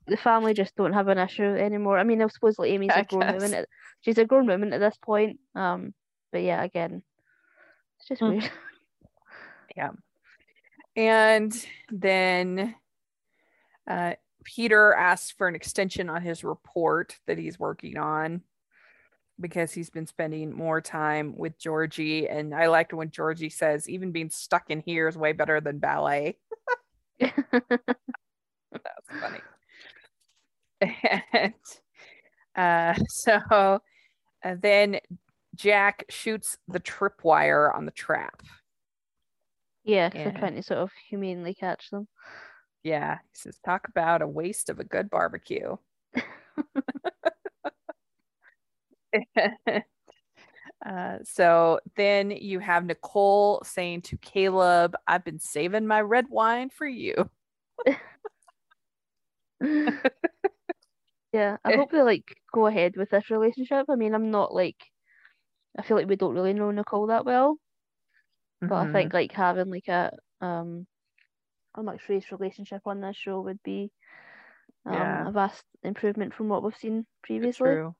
[0.07, 1.97] The family just don't have an issue anymore.
[1.97, 3.55] I mean, I suppose like Amy's I a grown woman.
[3.55, 3.67] At,
[4.01, 5.39] she's a grown woman at this point.
[5.55, 5.95] Um,
[6.31, 7.01] but yeah, again,
[7.97, 8.29] it's just Hmm.
[8.37, 8.51] weird.
[10.95, 11.53] And
[11.91, 12.75] then
[13.89, 18.41] uh, Peter asks for an extension on his report that he's working on
[19.39, 22.29] because he's been spending more time with Georgie.
[22.29, 25.79] And I liked when Georgie says, even being stuck in here is way better than
[25.79, 26.37] ballet.
[27.19, 27.33] That's
[29.19, 29.39] funny.
[31.33, 31.53] And
[32.55, 33.39] uh, so
[34.43, 34.99] uh, then
[35.55, 38.41] Jack shoots the tripwire on the trap.
[39.85, 40.23] Yeah, 'cause Yeah.
[40.23, 42.07] they're trying to sort of humanely catch them.
[42.83, 45.77] Yeah, he says, talk about a waste of a good barbecue.
[50.85, 56.69] Uh, so then you have Nicole saying to Caleb, I've been saving my red wine
[56.69, 57.29] for you.
[61.33, 63.87] yeah, I hope they like go ahead with this relationship.
[63.89, 64.77] I mean, I'm not like
[65.77, 67.57] I feel like we don't really know Nicole that well,
[68.67, 68.91] but I Mhm.
[68.91, 70.87] think like having like a um
[71.75, 73.91] a mixed race relationship on this show would be
[74.85, 75.27] um Yeah.
[75.27, 77.65] a vast improvement from what we've seen previously.
[77.65, 77.95] true.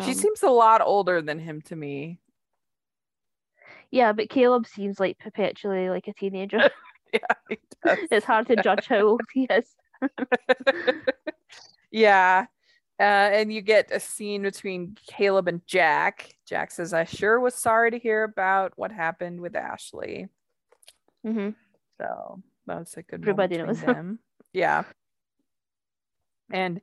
[0.00, 2.18] She Um, seems a lot older than him to me.
[3.90, 6.58] yeah, but Caleb seems like perpetually like a teenager.
[7.12, 7.98] Yeah, does.
[8.10, 9.76] it's hard to judge how old he is.
[11.90, 12.46] yeah.
[12.98, 16.34] Uh, and you get a scene between Caleb and Jack.
[16.52, 20.28] Jack says, I sure was sorry to hear about what happened with Ashley.
[21.26, 21.48] Mm-hmm.
[21.96, 23.80] So that was a good Everybody knows.
[23.80, 24.18] them.
[24.52, 24.84] yeah.
[26.50, 26.82] And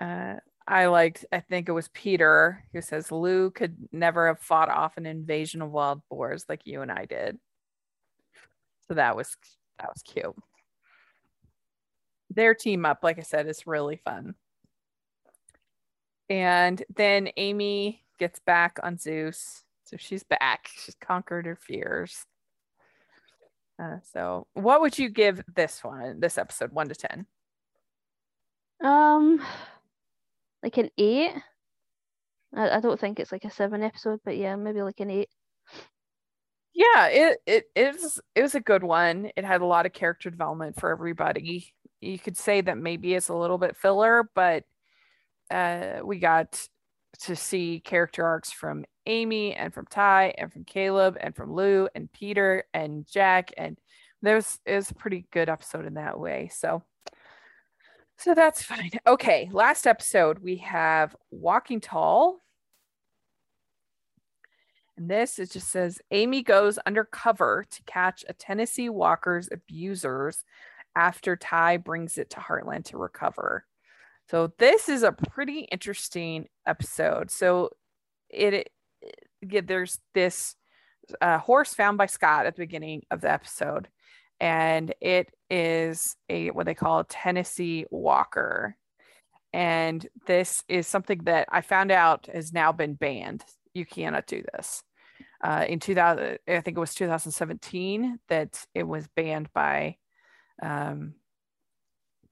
[0.00, 0.34] uh,
[0.66, 4.96] I liked, I think it was Peter who says, Lou could never have fought off
[4.96, 7.38] an invasion of wild boars like you and I did.
[8.88, 9.36] So that was
[9.78, 10.34] that was cute.
[12.30, 14.34] Their team up, like I said, is really fun.
[16.28, 19.64] And then Amy gets back on Zeus.
[19.82, 20.70] So she's back.
[20.72, 22.24] She's conquered her fears.
[23.82, 27.26] Uh, so, what would you give this one, this episode, one to 10?
[28.84, 29.44] Um,
[30.62, 31.32] like an eight.
[32.54, 35.30] I, I don't think it's like a seven episode, but yeah, maybe like an eight.
[36.74, 39.30] Yeah, it, it, it, was, it was a good one.
[39.36, 41.74] It had a lot of character development for everybody.
[42.00, 44.62] You could say that maybe it's a little bit filler, but
[45.50, 46.68] uh, we got
[47.20, 51.88] to see character arcs from Amy and from Ty and from Caleb and from Lou
[51.94, 53.78] and Peter and Jack and
[54.24, 56.48] it was a pretty good episode in that way.
[56.52, 56.82] So
[58.18, 58.92] so that's fine.
[59.06, 62.38] Okay, last episode we have Walking Tall.
[64.96, 70.44] And this it just says Amy goes undercover to catch a Tennessee Walker's abusers
[70.94, 73.64] after Ty brings it to Heartland to recover.
[74.32, 77.30] So this is a pretty interesting episode.
[77.30, 77.68] So
[78.30, 78.70] it,
[79.42, 80.56] it there's this
[81.20, 83.88] uh, horse found by Scott at the beginning of the episode,
[84.40, 88.74] and it is a what they call a Tennessee Walker.
[89.52, 93.44] And this is something that I found out has now been banned.
[93.74, 94.82] You cannot do this.
[95.44, 99.96] Uh, in 2000, I think it was 2017 that it was banned by
[100.62, 101.16] um,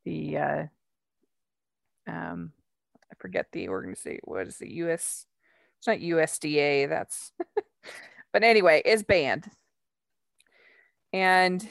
[0.06, 0.62] the uh,
[2.10, 2.52] um,
[3.10, 4.20] I forget the organization.
[4.24, 5.26] What is the US?
[5.78, 6.88] It's not USDA.
[6.88, 7.32] That's,
[8.32, 9.50] but anyway, is banned,
[11.12, 11.66] and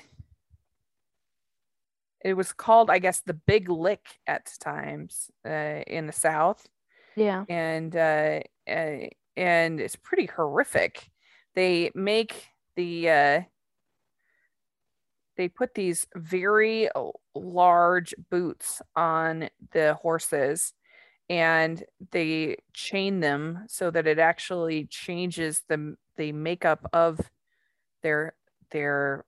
[2.23, 6.67] it was called, I guess, the Big Lick at times uh, in the South,
[7.15, 7.45] Yeah.
[7.47, 8.97] and uh, uh,
[9.37, 11.09] and it's pretty horrific.
[11.55, 13.41] They make the uh,
[15.39, 16.89] they put these very
[17.33, 20.73] large boots on the horses
[21.29, 27.21] and they chain them so that it actually changes the the makeup of
[28.03, 28.35] their
[28.71, 29.23] their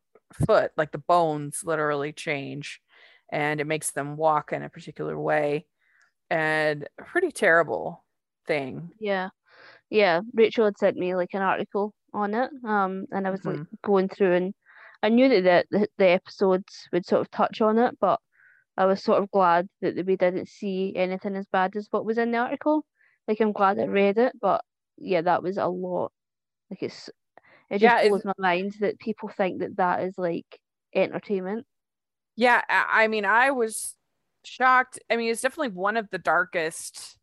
[0.46, 2.82] foot like the bones literally change
[3.32, 5.66] and it makes them walk in a particular way
[6.30, 8.04] and a pretty terrible
[8.46, 9.30] thing Yeah.
[9.90, 10.22] Yeah.
[10.34, 12.50] Rachel had sent me like an article on it.
[12.66, 14.54] Um, and I was like going through and
[15.04, 18.20] I knew that the, the, episodes would sort of touch on it, but
[18.78, 22.18] I was sort of glad that we didn't see anything as bad as what was
[22.18, 22.86] in the article.
[23.28, 24.64] Like I'm glad I read it, but
[24.98, 26.12] yeah, that was a lot.
[26.70, 27.10] Like it's
[27.70, 30.60] it just Yeah, blows my mind that people think that that is like
[30.94, 31.66] entertainment.
[32.36, 33.96] Yeah, I I mean, I was
[34.44, 35.00] shocked.
[35.10, 37.18] I mean, it's definitely one of the darkest.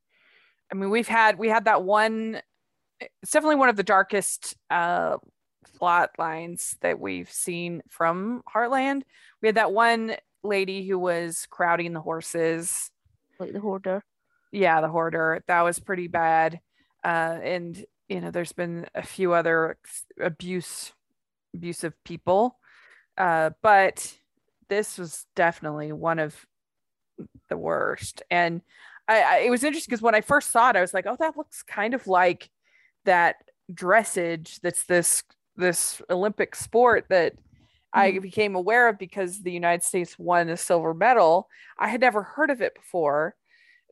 [0.72, 2.40] I mean, we've had we had that one.
[3.00, 5.18] It's definitely one of the darkest uh,
[5.74, 9.02] plot lines that we've seen from Heartland.
[9.42, 12.90] We had that one lady who was crowding the horses.
[13.38, 14.04] Like the hoarder.
[14.52, 15.42] Yeah, the hoarder.
[15.46, 16.60] That was pretty bad.
[17.04, 19.76] Uh, and you know, there's been a few other
[20.20, 20.92] abuse,
[21.54, 22.58] abusive people.
[23.16, 24.16] Uh, but
[24.68, 26.34] this was definitely one of
[27.48, 28.22] the worst.
[28.30, 28.62] And
[29.06, 31.16] I, I it was interesting because when I first saw it, I was like, oh,
[31.18, 32.50] that looks kind of like
[33.04, 33.36] that
[33.72, 35.22] dressage that's this
[35.58, 37.34] this Olympic sport that
[37.94, 38.20] I Mhm.
[38.20, 41.48] became aware of because the United States won a silver medal.
[41.78, 43.36] I had never heard of it before,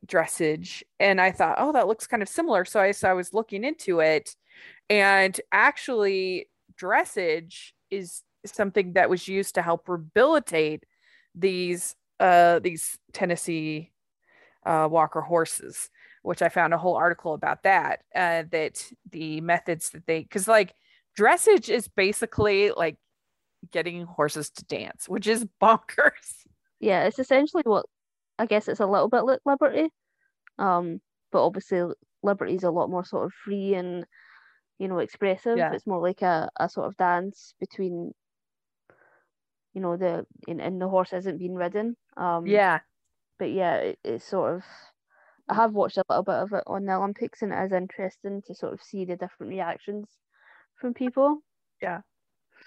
[0.07, 2.65] dressage, and I thought, oh, that looks kind of similar.
[2.65, 4.35] So I so I was looking into it,
[4.89, 6.49] and actually,
[6.79, 10.85] dressage is something that was used to help rehabilitate
[11.35, 13.91] these uh these Tennessee
[14.65, 15.89] uh Walker horses
[16.23, 18.01] which I found a whole article about that.
[18.13, 20.73] Uh, that the methods that they, because like
[21.17, 22.97] dressage is basically like
[23.71, 26.45] getting horses to dance, which is bonkers.
[26.79, 27.85] Yeah, it's essentially what
[28.39, 29.89] I guess it's a little bit like Liberty,
[30.59, 31.01] um,
[31.31, 31.83] but obviously
[32.23, 34.05] Liberty is a lot more sort of free and
[34.77, 35.57] you know expressive.
[35.57, 35.73] Yeah.
[35.73, 38.13] It's more like a, a sort of dance between
[39.73, 41.95] you know the and, and the horse isn't being ridden.
[42.15, 42.79] Um, Yeah.
[43.39, 44.63] but yeah, it, it's sort of.
[45.49, 48.41] I have watched a little bit of it on the Olympics, and it is interesting
[48.47, 50.09] to sort of see the different reactions
[50.77, 51.39] from people.
[51.81, 52.01] Yeah.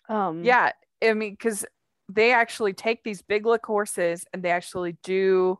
[0.09, 0.45] Um.
[0.45, 0.73] Yeah.
[1.03, 1.65] I mean, because
[2.09, 5.59] they actually take these big lick horses and they actually do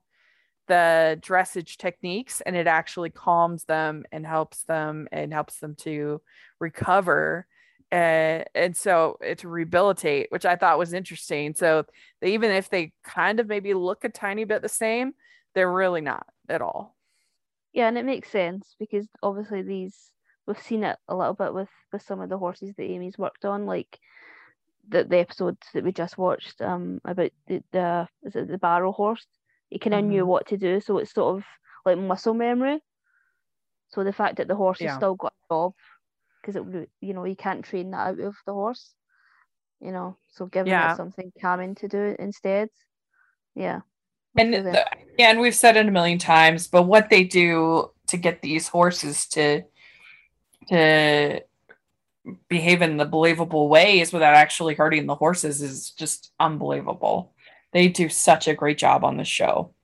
[0.69, 6.21] the dressage techniques and it actually calms them and helps them and helps them to
[6.61, 7.47] recover
[7.91, 11.85] and, and so it's rehabilitate which i thought was interesting so
[12.21, 15.13] they, even if they kind of maybe look a tiny bit the same
[15.57, 16.95] they're really not at all
[17.73, 19.97] Yeah, and it makes sense because obviously these
[20.51, 23.45] we've seen it a little bit with with some of the horses that Amy's worked
[23.45, 23.99] on, like
[24.89, 28.93] the the episode that we just watched um about the, the is it the barrel
[28.93, 29.27] horse?
[29.69, 30.27] He kind of knew Mhm.
[30.27, 31.45] what to do, so it's sort of
[31.87, 32.83] like muscle memory.
[33.91, 34.89] So the fact that the horse Yeah.
[34.89, 35.73] has still got a job
[36.41, 38.95] because it would you know you can't train that out of the horse,
[39.81, 40.17] you know.
[40.29, 40.93] So giving Yeah.
[40.93, 42.69] it something calming to do instead,
[43.55, 43.81] yeah.
[44.37, 44.87] And the,
[45.19, 48.69] yeah, and we've said it a million times, but what they do to get these
[48.69, 49.63] horses to
[50.69, 51.43] to
[52.49, 57.33] behave in the believable ways without actually hurting the horses is just unbelievable.
[57.73, 59.75] They do such a great job on the show.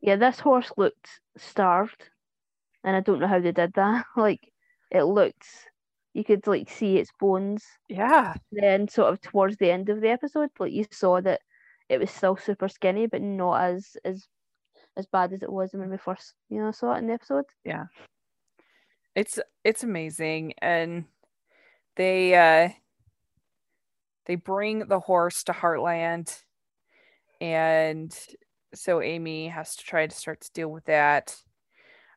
[0.00, 2.10] yeah, this horse looked starved,
[2.84, 4.06] and I don't know how they did that.
[4.16, 4.52] Like,
[4.90, 5.46] it looked,
[6.14, 7.64] you could like see its bones.
[7.88, 11.40] yeah Then, sort of towards the end of the episode, like you saw that
[11.88, 14.26] it was still super skinny, but not as as
[14.96, 17.44] as bad as it was when we first, you know, saw it in the episode.
[19.16, 21.06] It's it's amazing and
[21.96, 22.68] they uh
[24.26, 26.42] they bring the horse to heartland
[27.40, 28.16] and
[28.74, 31.34] so amy has to try to start to deal with that.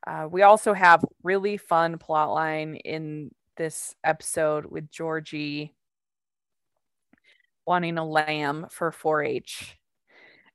[0.08, 5.74] Uh, we also have really fun plot line in this episode with georgie
[7.66, 9.78] wanting a lamb for 4-h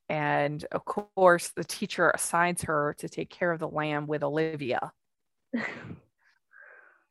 [0.08, 4.92] and of course the teacher assigns her to take care of the lamb with olivia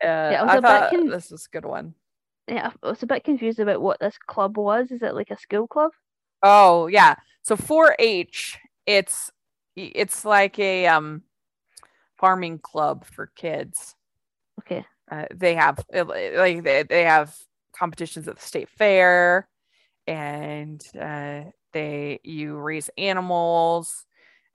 [0.04, 1.96] uh, I was I a bit con- this was a good one.
[2.48, 4.92] yeah, I was a bit confused about what this club was.
[4.92, 5.92] Is it like a school club?
[6.42, 7.16] Oh yeah.
[7.42, 9.32] So 4-H, it's
[9.76, 11.24] it's like a um
[12.18, 13.96] farming club for kids.
[14.60, 14.86] Okay.
[15.12, 17.36] Uh, they have uh, like they, they have
[17.76, 19.48] competitions at the state fair,
[20.08, 21.42] and uh,
[21.74, 24.06] they you raise animals,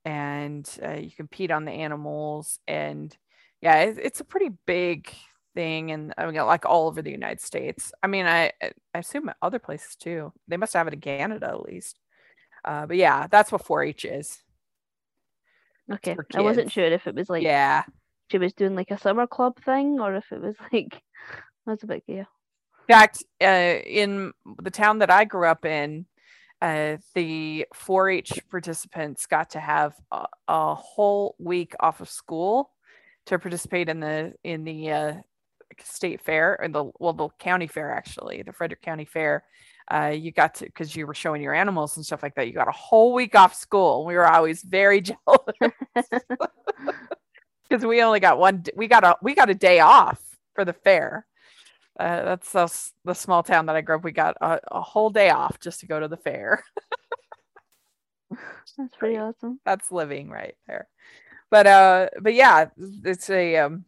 [0.04, 3.16] and uh, you compete on the animals, and
[3.60, 5.12] yeah, it, it's a pretty big
[5.58, 7.92] thing, and I mean like all over the United States.
[8.00, 10.32] I mean, I I assume other places too.
[10.46, 11.98] They must have it in Canada at least.
[12.64, 14.38] Uh, but yeah, that's what 4-H is.
[15.92, 16.16] Okay.
[16.34, 17.82] I wasn't sure if it was like yeah.
[18.30, 21.02] she was doing like a summer club thing or if it was like
[21.66, 22.26] I was a bit yeah.
[22.88, 24.32] In fact, uh, in
[24.62, 26.06] the town that I grew up in,
[26.62, 32.70] uh, the 4-H participants got to have a, a whole week off of school
[33.26, 35.14] to participate in the in the uh,
[35.84, 39.44] state fair and the well the county fair actually the Frederick County Fair.
[39.90, 42.46] Uh, you got to because you were showing your animals and stuff like that.
[42.46, 44.04] You got a whole week off school.
[44.04, 45.72] We were always very jealous
[47.68, 48.64] because we only got one.
[48.76, 50.20] We got a we got a day off
[50.54, 51.26] for the fair.
[51.98, 54.04] Uh, that's the, the small town that I grew up.
[54.04, 56.62] We got a, a whole day off just to go to the fair.
[58.76, 59.58] That's pretty awesome.
[59.64, 60.86] That's living right there.
[61.50, 63.84] But uh, but yeah, it's a um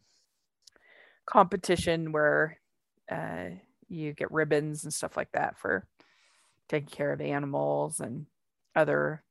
[1.25, 2.59] competition where
[3.11, 3.49] uh
[3.89, 5.85] you get ribbons and stuff like that for
[6.69, 8.25] taking care of animals and
[8.75, 9.23] other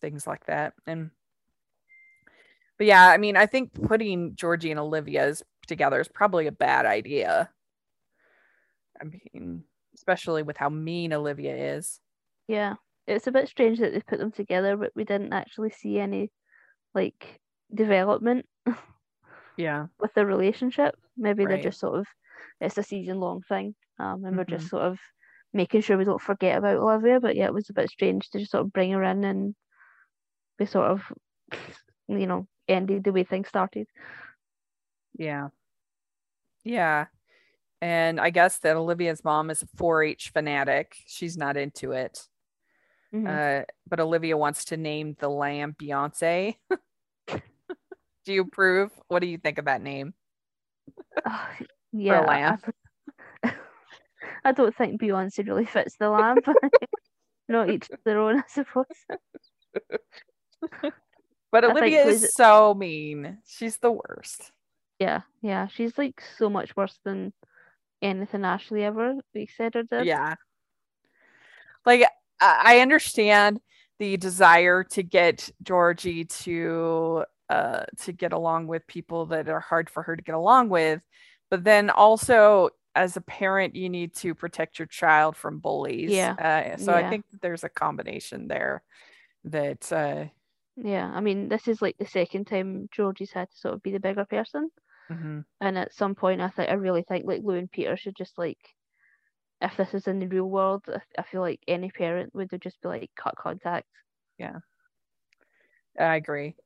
[0.00, 0.74] things like that.
[0.86, 1.10] And
[2.76, 6.86] but yeah, I mean, I think putting Georgie and Olivia's together is probably a bad
[6.86, 7.50] idea.
[9.00, 12.00] I mean, especially with how mean Olivia is.
[12.46, 12.74] Yeah.
[13.06, 16.30] It's a bit strange that they put them together, but we didn't actually see any
[16.94, 17.40] like
[17.74, 18.46] development
[19.58, 19.88] Yeah.
[20.00, 20.96] with their relationship.
[21.16, 22.06] Maybe they're just sort of
[22.60, 23.74] it's a season long thing.
[23.98, 24.56] Um and we're Mhm.
[24.56, 24.98] just sort of
[25.52, 27.20] making sure we don't forget about Olivia.
[27.20, 29.54] But yeah, it was a bit strange to just sort of bring her in and
[30.58, 31.02] we sort of
[32.08, 33.86] you know, ended the way things started.
[35.18, 35.48] Yeah.
[36.64, 37.06] Yeah.
[37.82, 40.96] And I guess that Olivia's mom is a 4 H fanatic.
[41.06, 42.28] She's not into it.
[43.12, 43.38] Mhm.
[43.38, 46.56] Uh, but Olivia wants to name the lamb Beyonce.
[48.28, 48.90] Do you approve?
[49.08, 50.12] What do you think of that name?
[51.24, 51.46] Uh,
[51.92, 52.56] yeah, I.
[53.42, 53.54] I-
[54.44, 56.46] I don't think Beyonce really fits the lamp.
[57.48, 58.84] Not each their own, I suppose.
[61.50, 63.38] But I Olivia is so mean.
[63.46, 64.52] She's the worst.
[64.98, 67.32] Yeah, yeah, she's like so much worse than
[68.02, 70.06] anything Ashley ever we said or did.
[70.06, 70.34] Yeah.
[71.84, 72.04] Like
[72.40, 73.60] I understand
[73.98, 79.90] the desire to get Georgie to uh to get along with people that are hard
[79.90, 81.06] for her to get along with,
[81.50, 86.28] but then also as a parent you need to protect your child from bullies.
[86.28, 86.36] Yeah.
[86.38, 88.82] Uh, so I think that there's a combination there
[89.44, 90.26] that uh
[90.76, 93.92] Yeah, I mean, this is like the second time Georgie's had to sort of be
[93.92, 94.70] the bigger person.
[95.08, 95.44] mhm.
[95.60, 98.38] And at some point, I think I really think like Lou and Peter should just
[98.38, 98.58] like,
[99.60, 102.80] if this is in the real world, I, I feel like any parent would just
[102.82, 103.88] be like cut contact.
[104.38, 104.60] Yeah,
[105.98, 106.56] I agree.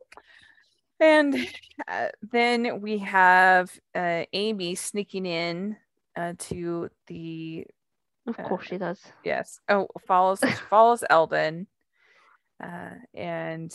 [1.02, 1.34] And
[1.88, 5.76] uh, then we have uh, Amy sneaking in
[6.16, 7.66] uh, to the
[8.26, 9.00] Of Uh, course she does.
[9.24, 9.58] yes.
[9.68, 10.40] Oh, follows
[10.70, 11.66] follows Eldon,
[12.62, 13.74] uh, and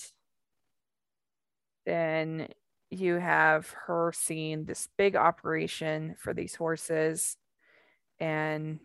[1.85, 2.47] then
[2.89, 7.37] you have her seeing this big operation for these horses,
[8.19, 8.79] and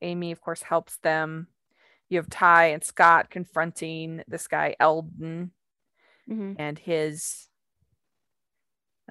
[0.00, 1.48] Amy, of course, helps them.
[2.08, 5.50] You have Ty and Scott confronting this guy Eldon
[6.28, 7.48] hmm and his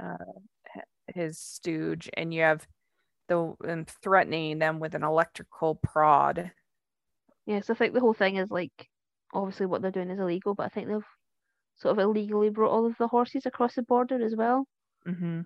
[0.01, 0.18] uh
[1.13, 2.68] his stooge and you have
[3.30, 6.51] the and threatening them with an electrical prod
[7.47, 8.89] Yeah, so I think the whole thing is like,
[9.34, 11.03] obviously what they're doing is illegal, but I think they've
[11.76, 14.68] sort of illegally brought all of the horses across the border as well.
[15.05, 15.41] mm-hmm.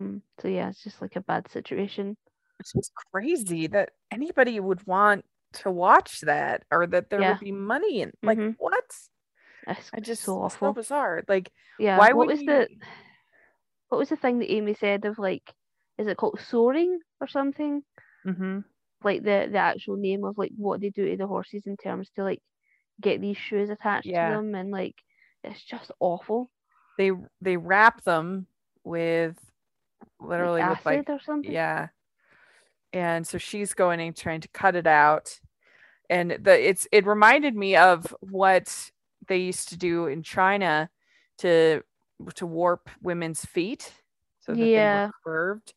[0.00, 2.16] Mm, So yeah, it's just like a bad situation.
[2.60, 7.24] it's just crazy that anybody would want to watch that or that there Yeah.
[7.24, 8.56] would be money in like Mhm.
[8.56, 8.84] what
[9.66, 10.72] It's i just so it's so awful.
[10.72, 11.98] bizarre like Yeah.
[11.98, 12.68] why what was you the
[13.88, 15.52] what was the thing that Amy said of like,
[15.98, 17.82] is it called soring or something?
[18.24, 18.60] hmm
[19.02, 22.10] Like the the actual name of like what they do to the horses in terms
[22.16, 22.40] to like
[23.00, 24.30] get these shoes attached Yeah.
[24.30, 24.94] to them and like
[25.44, 26.50] it's just awful.
[26.98, 28.46] they they wrap them
[28.84, 29.36] with
[30.20, 31.52] Like literally with acid like or something.
[31.52, 31.88] Yeah.
[32.92, 35.38] And so she's going and trying to cut it out.
[36.08, 38.90] And the it's it reminded me of what
[39.28, 40.90] they used to do in China
[41.38, 41.82] to
[42.36, 43.92] to warp women's feet
[44.40, 45.06] so that they Yeah.
[45.06, 45.74] were curved.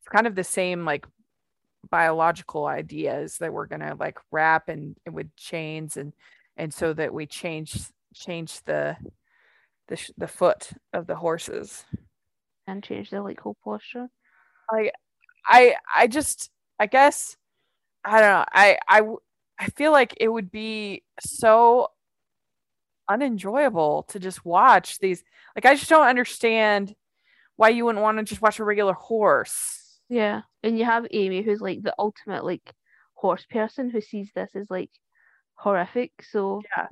[0.00, 1.06] It's kind of the same like
[1.90, 6.12] biological ideas that we're gonna like wrap and, and with chains and
[6.56, 7.78] and so that we change
[8.14, 8.96] change the
[9.88, 11.84] the sh- the foot of the horses.
[12.66, 14.08] And change their like whole posture.
[14.70, 14.90] I
[15.46, 17.36] I I just I guess
[18.04, 18.44] I don't know.
[18.52, 19.02] I I
[19.58, 21.88] I feel like it would be so
[23.08, 25.22] unenjoyable to just watch these.
[25.56, 26.94] Like I just don't understand
[27.56, 29.98] why you wouldn't want to just watch a regular horse.
[30.08, 30.42] Yeah.
[30.62, 32.72] And you have Amy who's like the ultimate like
[33.14, 34.90] horse person who sees this as like
[35.54, 36.12] horrific.
[36.30, 36.86] So Yeah.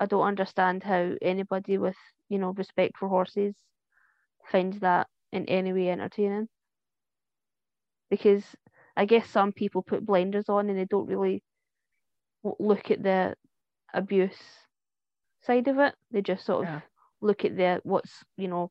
[0.00, 1.96] I don't understand how anybody with,
[2.28, 3.54] you know, respect for horses
[4.50, 6.48] finds that in any way entertaining.
[8.10, 8.44] Because
[8.96, 11.42] I guess some people put blinders on and they don't really
[12.58, 13.34] look at the
[13.94, 14.36] abuse
[15.42, 15.94] side of it.
[16.10, 16.80] They just sort of Yeah.
[17.20, 18.70] look at the what's, you know,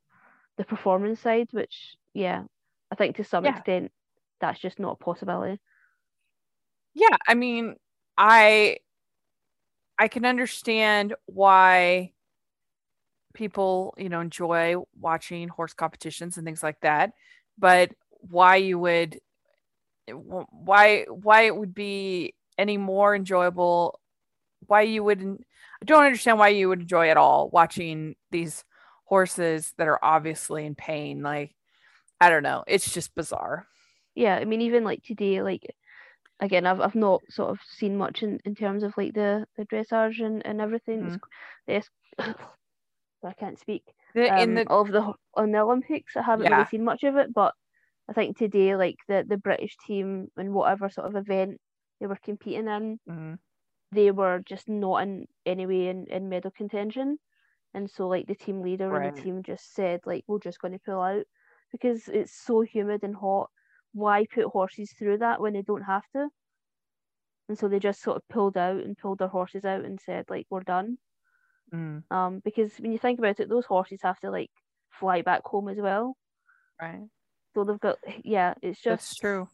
[0.57, 2.45] the performance side, which yeah,
[2.91, 3.47] I think to some Yeah.
[3.47, 3.91] extent
[4.39, 5.59] that's just not a possibility.
[6.93, 7.76] Yeah, I mean,
[8.17, 8.80] I
[9.97, 12.13] I can understand why
[13.34, 17.13] people, you know, enjoy watching horse competitions and things like that,
[17.57, 19.19] but why you would
[20.11, 23.99] why why it would be any more enjoyable
[24.67, 25.45] why you wouldn't
[25.82, 28.63] I don't understand why you would enjoy at all watching these
[29.05, 31.55] horses that are obviously in pain like
[32.21, 33.67] I don't know, it's just bizarre.
[34.15, 35.63] yeah i mean even like today like
[36.39, 39.65] again i've, I've not sort of seen much in, in terms of like the the
[39.65, 41.19] dressage and, and everything
[41.67, 41.82] the
[43.23, 46.55] i can't speak The- in um, the of the on the olympics i haven't Yeah.
[46.57, 47.53] really seen much of it but
[48.09, 51.59] i think today like the the british team and whatever sort of event
[51.99, 53.39] they were competing in Mhm.
[53.92, 57.18] They were just not in any way in, in medal contention.
[57.74, 60.74] And so like the team leader and the team just said like we're just going
[60.74, 61.24] to pull out.
[61.72, 63.50] Because it's so humid and hot
[63.94, 66.28] why put horses through that when they don't have to?
[67.50, 70.26] And so they just sort of pulled out and pulled their horses out and said
[70.30, 70.98] like we're done.
[71.74, 74.52] Mm, um because when you think about it those horses have to like
[74.89, 76.18] fly back home as well.
[76.82, 77.08] Right.
[77.54, 79.48] so they've got yeah it's just That's true.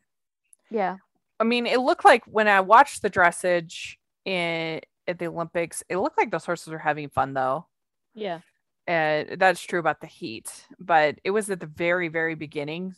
[0.71, 0.97] yeah.
[1.39, 5.97] I mean, it looked like when I watched the dressage in at the Olympics, it
[5.97, 7.67] looked like those horses were having fun though.
[8.13, 8.39] yeah
[8.85, 12.95] and that's true about the heat, but it was at the very, very beginning.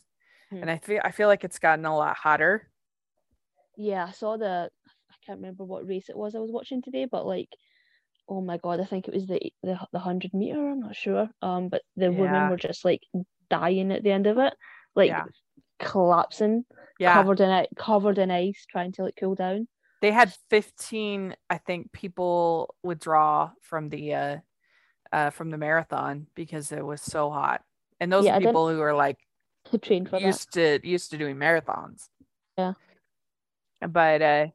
[0.50, 0.62] Hmm.
[0.62, 2.70] And I feel I feel like it's gotten a lot hotter.
[3.76, 4.70] Yeah, I saw the
[5.10, 7.48] I can't remember what race it was I was watching today, but like
[8.28, 11.30] oh my god, I think it was the the the hundred meter, I'm not sure.
[11.42, 12.12] Um but the Yeah.
[12.12, 13.02] women were just like
[13.50, 14.54] dying at the end of it.
[14.96, 15.24] Like Yeah.
[15.80, 16.64] collapsing,
[16.98, 17.12] Yeah.
[17.12, 19.68] covered in it covered in ice, trying to like cool down.
[20.00, 24.36] They had 15 i think people withdraw from the uh
[25.12, 27.62] uh from the marathon because it was so hot
[28.00, 29.18] and those Yeah, people who are like
[29.82, 30.26] Trained for that.
[30.26, 32.08] used to used to doing marathons
[32.58, 32.72] Yeah.
[33.86, 34.46] but uh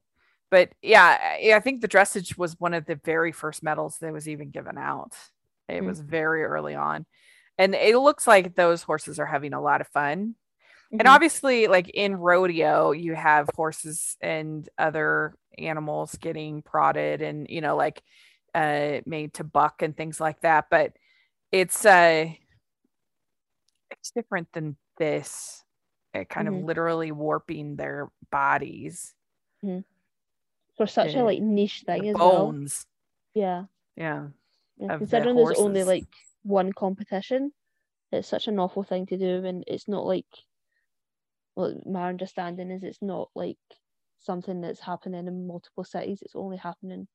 [0.52, 4.14] but yeah I, I think the dressage was one of the very first medals that
[4.14, 5.14] was even given out
[5.68, 5.88] it Mm.
[5.88, 7.06] was very early on
[7.58, 10.36] and it looks like those horses are having a lot of fun
[11.00, 11.14] and Mhm.
[11.14, 17.76] obviously like in rodeo you have horses and other animals getting prodded and you know
[17.76, 18.02] like
[18.54, 20.94] uh made to buck and things like that but
[21.52, 22.26] it's uh
[23.92, 25.64] it's different than this
[26.14, 26.60] it kind Mhm.
[26.60, 29.14] of literally warping their bodies
[30.78, 31.22] for such Yeah.
[31.22, 32.54] a like niche thing as well.
[33.34, 33.66] Yeah.
[33.96, 34.28] yeah
[34.78, 34.94] yeah.
[34.94, 36.08] of the Considering there's only like
[36.44, 37.52] one competition,
[38.12, 40.28] it's such an awful thing to do and it's not like
[41.56, 43.58] well my understanding is it's not like
[44.20, 47.08] something that's happening in multiple cities, it's only happening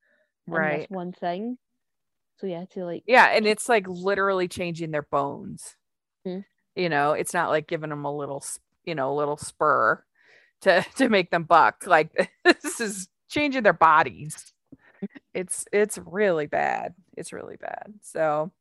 [0.46, 0.80] in right.
[0.80, 1.58] this one thing.
[2.38, 5.76] So yeah, to like yeah and it's like literally changing their bones.
[6.26, 6.44] Mhm.
[6.76, 8.44] you know it's not like giving them a little
[8.84, 10.04] you know a little spur
[10.62, 11.86] to to make them buck.
[11.86, 14.52] Like this is changing their bodies.
[15.34, 16.94] It's it's really bad.
[17.16, 17.94] It's really bad.
[18.02, 18.52] So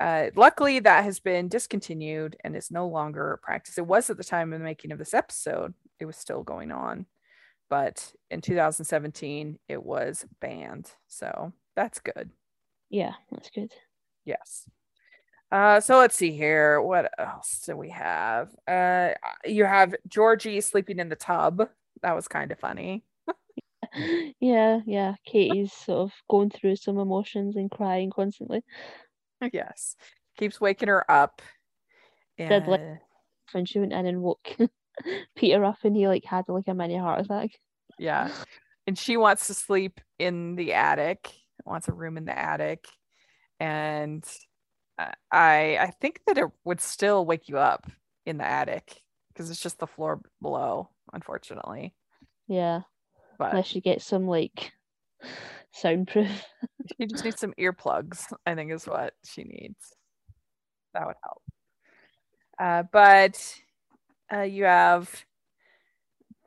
[0.00, 4.16] uh luckily that has been discontinued and is no longer a practice it was at
[4.16, 7.06] the time of the making of this episode it was still going on
[7.68, 12.30] but in 2017 it was banned so that's good
[12.90, 13.72] yeah, that's good.
[14.24, 14.68] Yes.
[15.50, 16.82] Uh, so let's see here.
[16.82, 18.50] What else do we have?
[18.68, 19.10] Uh,
[19.44, 21.68] you have Georgie sleeping in the tub.
[22.02, 23.04] That was kind of funny.
[24.40, 25.14] yeah, yeah.
[25.24, 28.62] Katie's sort of going through some emotions and crying constantly.
[29.52, 29.96] Yes.
[30.38, 31.42] Keeps waking her up.
[32.38, 32.98] Did like- And-
[33.52, 34.56] When she went in and woke
[35.36, 37.50] Peter up and he like had like a mini heart attack.
[37.98, 38.30] yeah.
[38.86, 41.30] And she wants to sleep in the attic,
[41.64, 42.86] wants a room in the attic.
[43.60, 44.24] And
[44.98, 47.86] uh, I I think that it would still wake you up
[48.26, 51.94] in the attic because it's just the floor below, unfortunately.
[52.48, 52.80] Yeah.
[53.38, 54.72] But Unless you get some like
[55.72, 56.44] soundproof.
[56.98, 59.94] She just needs some earplugs, I think is what she needs.
[60.94, 61.42] That would help.
[62.58, 63.60] Uh, but
[64.32, 65.24] uh, you have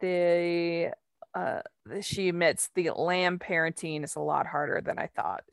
[0.02, 0.92] the,
[1.36, 1.62] uh,
[2.02, 5.44] she admits the lamb parenting is a lot harder than I thought.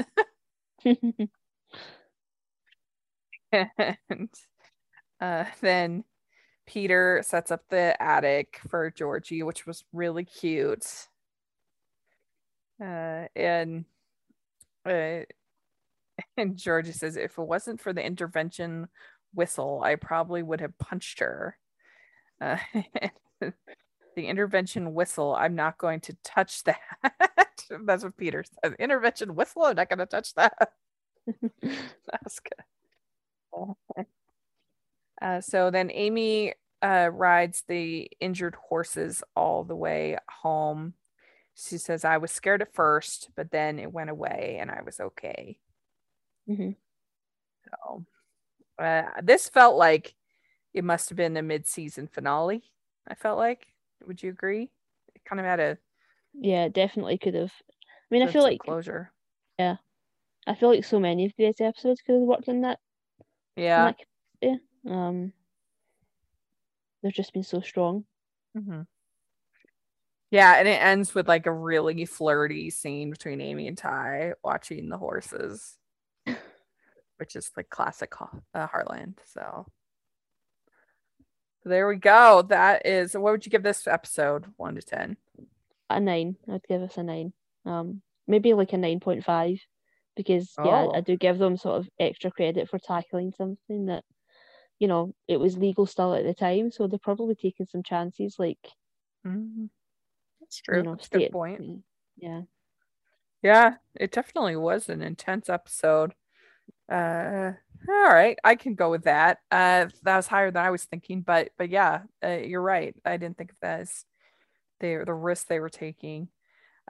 [3.52, 4.28] and
[5.20, 6.04] uh, then
[6.66, 11.08] Peter sets up the attic for Georgie, which was really cute.
[12.80, 13.84] Uh, and
[14.86, 15.20] uh,
[16.36, 18.88] and Georgie says, if it wasn't for the intervention
[19.34, 21.56] whistle, I probably would have punched her.
[22.40, 22.56] Uh,
[23.40, 26.80] the intervention whistle, I'm not going to touch that.
[27.84, 28.74] That's what Peter says.
[28.78, 30.72] Intervention whistle, I'm not going to touch that.
[31.62, 34.06] That's good.
[35.20, 40.94] Uh, so then Amy uh, rides the injured horses all the way home.
[41.54, 45.00] She says, I was scared at first, but then it went away and I was
[45.00, 45.58] okay.
[46.48, 46.76] Mhm.
[47.68, 48.04] So
[48.78, 50.14] uh, this felt like
[50.74, 52.62] it must have been a mid season finale.
[53.06, 53.66] I felt like.
[54.06, 54.70] Would you agree?
[55.14, 55.78] It kind of had a
[56.32, 57.52] Yeah, definitely could have.
[57.70, 57.74] I
[58.10, 59.12] mean, I feel like closure.
[59.58, 59.76] Yeah.
[60.46, 62.80] I feel like so many of these episodes could have worked on that.
[63.56, 63.84] in Yeah.
[63.84, 64.64] that capacity.
[64.86, 65.32] Um,
[67.02, 68.06] they've just been so strong.
[68.56, 68.86] Mhm.
[70.30, 74.88] Yeah, and it ends with like a really flirty scene between Amy and Ty watching
[74.88, 75.76] the horses,
[77.16, 79.14] which is like classic uh, Heartland.
[79.24, 79.66] So
[81.64, 82.42] there we go.
[82.48, 84.46] That is what would you give this episode?
[84.56, 85.16] One to ten.
[85.90, 87.32] A nine, I'd give us a nine.
[87.66, 89.58] Um, maybe like a nine point five,
[90.14, 90.92] because yeah, Oh.
[90.94, 94.04] I do give them sort of extra credit for tackling something that,
[94.78, 98.36] you know, it was legal still at the time, so they're probably taking some chances,
[98.38, 98.58] like
[99.26, 99.70] Mhm.
[100.50, 100.78] True.
[100.78, 101.82] you know, good point.
[102.16, 102.42] Yeah,
[103.42, 106.14] Yeah, it definitely was an intense episode.
[106.90, 107.52] Uh,
[107.88, 109.38] all right, I can go with that.
[109.50, 112.94] Uh, that was higher than I was thinking, but but yeah, uh, you're right.
[113.04, 114.04] I didn't think of that as
[114.80, 116.28] the the risk they were taking.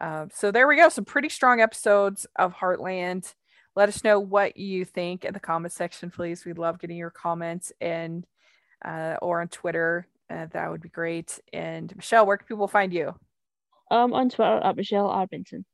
[0.01, 0.89] Um, so there we go.
[0.89, 3.35] Some pretty strong episodes of Heartland.
[3.77, 6.45] let us know what you think in the comment section, please.
[6.45, 8.27] We love getting your comments and
[8.85, 10.07] uh, or on Twitter.
[10.31, 11.39] Uh, that would be great.
[11.53, 13.15] And Michelle, where can people find you?
[13.91, 15.65] Um, on Twitter at Michelle Arbinson.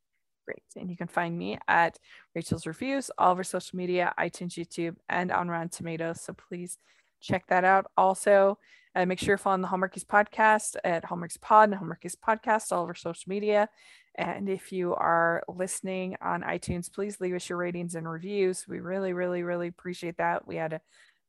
[0.46, 0.62] Great.
[0.76, 1.98] And you can find me at
[2.34, 6.22] Rachel's Reviews, all our social media, iTunes, YouTube, and on Rotten Tomatoes.
[6.22, 6.78] So please
[7.20, 7.86] check that out.
[7.96, 8.58] Also,
[8.94, 12.86] uh, make sure you're following the Hallmarkies podcast at Hallmarkies Pod and Hallmarkies Podcast, all
[12.86, 13.68] our social media.
[14.14, 18.66] And if you are listening on iTunes, please leave us your ratings and reviews.
[18.66, 20.46] We really, really, really appreciate that.
[20.46, 20.80] We had a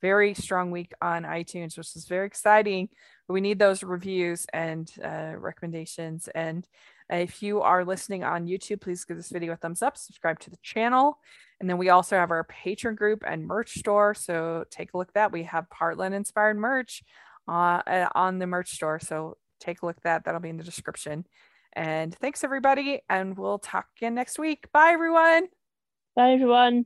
[0.02, 2.90] very strong week on iTunes, which is very exciting.
[3.28, 6.30] We need those reviews and uh, recommendations.
[6.34, 6.68] And
[7.10, 10.50] if you are listening on YouTube, please give this video a thumbs up, subscribe to
[10.50, 11.20] the channel.
[11.60, 14.14] And then we also have our patron group and merch store.
[14.14, 15.32] So take a look at that.
[15.32, 17.04] We have Heartland inspired merch
[17.48, 19.00] uh, on the merch store.
[19.00, 20.26] So take a look at that.
[20.26, 21.26] That'll be in the description.
[21.74, 23.02] And thanks, everybody.
[23.10, 24.72] And we'll talk again next week.
[24.72, 25.48] Bye, everyone.
[26.16, 26.86] Bye, everyone.